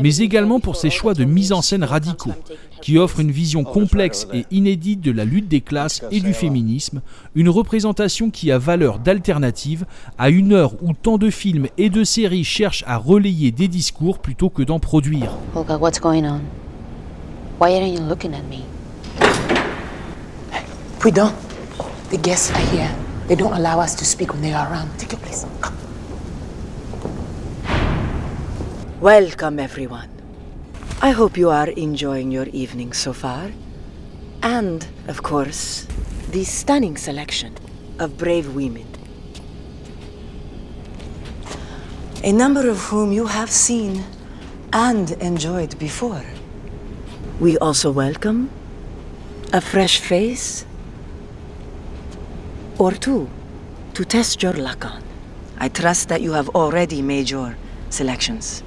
mais 0.01 0.17
également 0.19 0.61
pour 0.61 0.77
ses 0.77 0.91
choix 0.91 1.15
de 1.15 1.25
mise 1.25 1.53
en 1.53 1.63
scène 1.63 1.85
radicaux, 1.85 2.33
qui 2.81 2.99
offrent 2.99 3.21
une 3.21 3.31
vision 3.31 3.65
complexe 3.65 4.27
et 4.33 4.45
inédite 4.51 5.01
de 5.01 5.11
la 5.11 5.25
lutte 5.25 5.49
des 5.49 5.61
classes 5.61 6.03
et 6.11 6.21
du 6.21 6.35
féminisme, 6.35 7.01
une 7.35 7.49
représentation 7.49 8.31
qui 8.31 8.51
a 8.53 8.59
valeur 8.59 8.99
d'alternative 8.99 9.87
à 10.19 10.31
une 10.31 10.53
heure 10.53 10.75
où 10.83 10.93
tant 10.93 11.19
de 11.19 11.31
films 11.31 11.67
et 11.79 11.91
de 11.91 12.05
séries 12.05 12.45
cherchent 12.45 12.85
à 12.87 12.97
relayer 12.97 13.51
des 13.51 13.69
discours 13.69 14.19
plutôt 14.19 14.51
que 14.51 14.63
d'en 14.63 14.79
produire. 14.79 15.31
Olga, 15.55 15.77
what's 15.77 16.01
going 16.01 16.25
on? 16.25 16.41
Why 17.61 17.75
aren't 17.75 17.95
you 17.95 18.01
looking 18.01 18.35
at 18.35 18.43
me? 18.51 18.65
Prudent, 20.99 21.33
the 22.11 22.19
guests 22.19 22.51
are 22.51 22.77
here. 22.77 22.91
They 23.29 23.37
don't 23.37 23.53
allow 23.53 23.79
us 23.81 23.95
to 23.97 24.05
speak 24.05 24.33
when 24.33 24.43
they 24.43 24.53
are 24.53 24.67
around. 24.71 24.89
Take 24.99 25.13
your 25.13 25.21
place. 25.21 25.47
Come. 25.61 25.84
Welcome, 29.05 29.59
everyone. 29.59 30.09
I 31.03 31.11
hope 31.11 31.37
you 31.37 31.51
are 31.51 31.69
enjoying 31.69 32.31
your 32.31 32.47
evening 32.47 32.95
so 32.95 33.13
far. 33.13 33.51
And, 34.43 34.87
of 35.09 35.23
course, 35.23 35.87
the 36.31 36.43
stunning 36.45 36.97
selection 36.97 37.55
of 37.99 38.17
brave 38.17 38.55
women. 38.55 38.87
A 42.23 42.33
number 42.33 42.67
of 42.71 42.79
whom 42.85 43.13
you 43.13 43.27
have 43.27 43.51
seen 43.51 44.05
and 44.73 45.11
enjoyed 45.21 45.79
before. 45.79 46.25
We 47.39 47.59
also 47.59 47.91
welcome 47.91 48.49
a 49.53 49.61
fresh 49.61 50.01
face 50.01 50.65
or 52.79 52.93
two 52.93 53.29
to 53.93 54.05
test 54.07 54.43
your 54.43 54.55
luck 54.55 54.87
on. 54.87 55.03
I 55.59 55.69
trust 55.69 56.09
that 56.09 56.23
you 56.23 56.33
have 56.33 56.49
already 56.57 57.03
made 57.03 57.29
your 57.29 57.59
selections. 57.91 58.63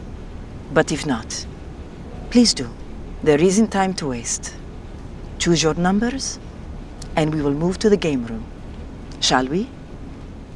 But 0.74 0.92
if 0.92 1.06
not, 1.06 1.48
please 2.30 2.54
do. 2.54 2.66
There 3.24 3.42
isn't 3.42 3.70
time 3.70 3.94
to 3.96 4.08
waste. 4.08 4.56
Choose 5.40 5.64
your 5.64 5.76
numbers, 5.76 6.40
and 7.16 7.34
we 7.34 7.42
will 7.42 7.54
move 7.54 7.78
to 7.80 7.90
the 7.90 7.98
game 7.98 8.26
room. 8.26 8.44
Shall 9.22 9.48
we? 9.48 9.68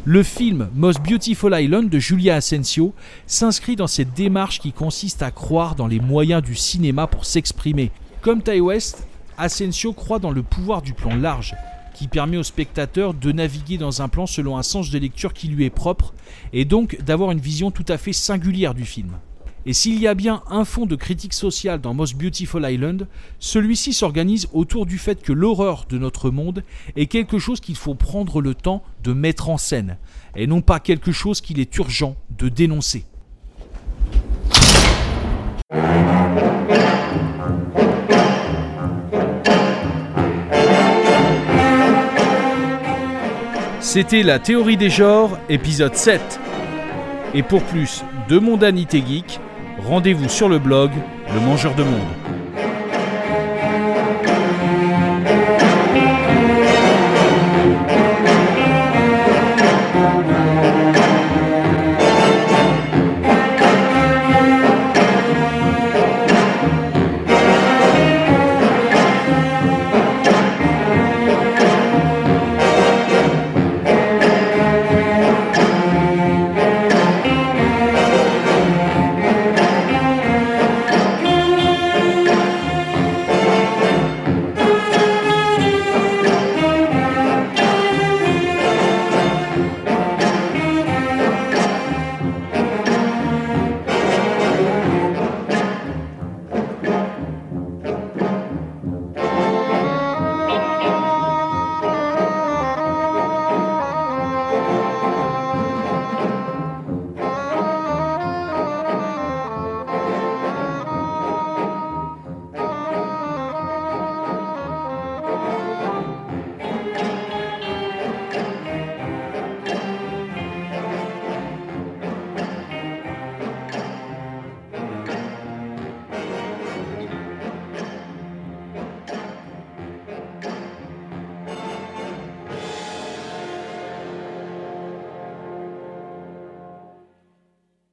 Le 0.04 0.24
film 0.24 0.70
Most 0.74 1.02
Beautiful 1.02 1.54
Island 1.54 1.90
de 1.90 2.00
Julia 2.00 2.36
Asensio 2.36 2.94
s'inscrit 3.28 3.76
dans 3.76 3.88
cette 3.88 4.14
démarche 4.14 4.60
qui 4.60 4.74
consiste 4.74 5.22
à 5.22 5.32
croire 5.32 5.76
dans 5.76 5.88
les 5.88 6.00
moyens 6.00 6.42
du 6.42 6.56
cinéma 6.56 7.08
pour 7.08 7.26
s'exprimer. 7.26 7.92
Comme 8.22 8.42
Ty 8.42 8.60
West, 8.60 9.08
Asensio 9.38 9.94
croit 9.94 10.20
dans 10.20 10.32
le 10.32 10.44
pouvoir 10.44 10.82
du 10.82 10.94
plan 10.94 11.16
large, 11.16 11.56
qui 11.94 12.08
permet 12.08 12.38
au 12.38 12.44
spectateur 12.44 13.14
de 13.14 13.32
naviguer 13.32 13.78
dans 13.78 14.02
un 14.02 14.10
plan 14.10 14.26
selon 14.26 14.58
un 14.58 14.64
sens 14.64 14.90
de 14.90 15.00
lecture 15.00 15.34
qui 15.34 15.48
lui 15.48 15.66
est 15.66 15.70
propre, 15.70 16.14
et 16.52 16.66
donc 16.66 17.00
d'avoir 17.02 17.32
une 17.32 17.40
vision 17.40 17.72
tout 17.72 17.86
à 17.88 17.98
fait 17.98 18.14
singulière 18.14 18.74
du 18.74 18.86
film. 18.86 19.14
Et 19.68 19.74
s'il 19.74 20.00
y 20.00 20.08
a 20.08 20.16
bien 20.16 20.42
un 20.50 20.66
fond 20.66 20.88
de 20.88 20.96
critique 20.96 21.34
sociale 21.34 21.80
dans 21.82 21.94
Most 21.94 22.16
Beautiful 22.16 22.66
Island, 22.68 23.08
celui-ci 23.38 23.94
s'organise 23.94 24.48
autour 24.54 24.88
du 24.88 24.98
fait 24.98 25.22
que 25.22 25.32
l'horreur 25.32 25.86
de 25.88 26.00
notre 26.00 26.32
monde 26.32 26.64
est 26.96 27.06
quelque 27.06 27.38
chose 27.38 27.60
qu'il 27.60 27.76
faut 27.76 27.94
prendre 27.94 28.42
le 28.42 28.56
temps 28.56 28.82
de 29.04 29.14
mettre 29.14 29.50
en 29.50 29.58
scène, 29.58 29.98
et 30.36 30.48
non 30.48 30.62
pas 30.62 30.80
quelque 30.80 31.12
chose 31.12 31.42
qu'il 31.42 31.60
est 31.60 31.78
urgent 31.78 32.16
de 32.40 32.50
dénoncer. 32.50 33.06
C'était 43.80 44.24
la 44.24 44.40
théorie 44.40 44.78
des 44.78 44.90
genres, 44.90 45.38
épisode 45.50 45.96
7. 45.96 46.40
Et 47.36 47.44
pour 47.44 47.62
plus 47.64 48.04
de 48.28 48.40
mondanité 48.40 49.04
geek, 49.06 49.40
rendez-vous 49.86 50.30
sur 50.30 50.50
le 50.50 50.60
blog 50.60 50.92
Le 51.34 51.40
Mangeur 51.42 51.76
de 51.76 51.84
Monde. 51.84 52.41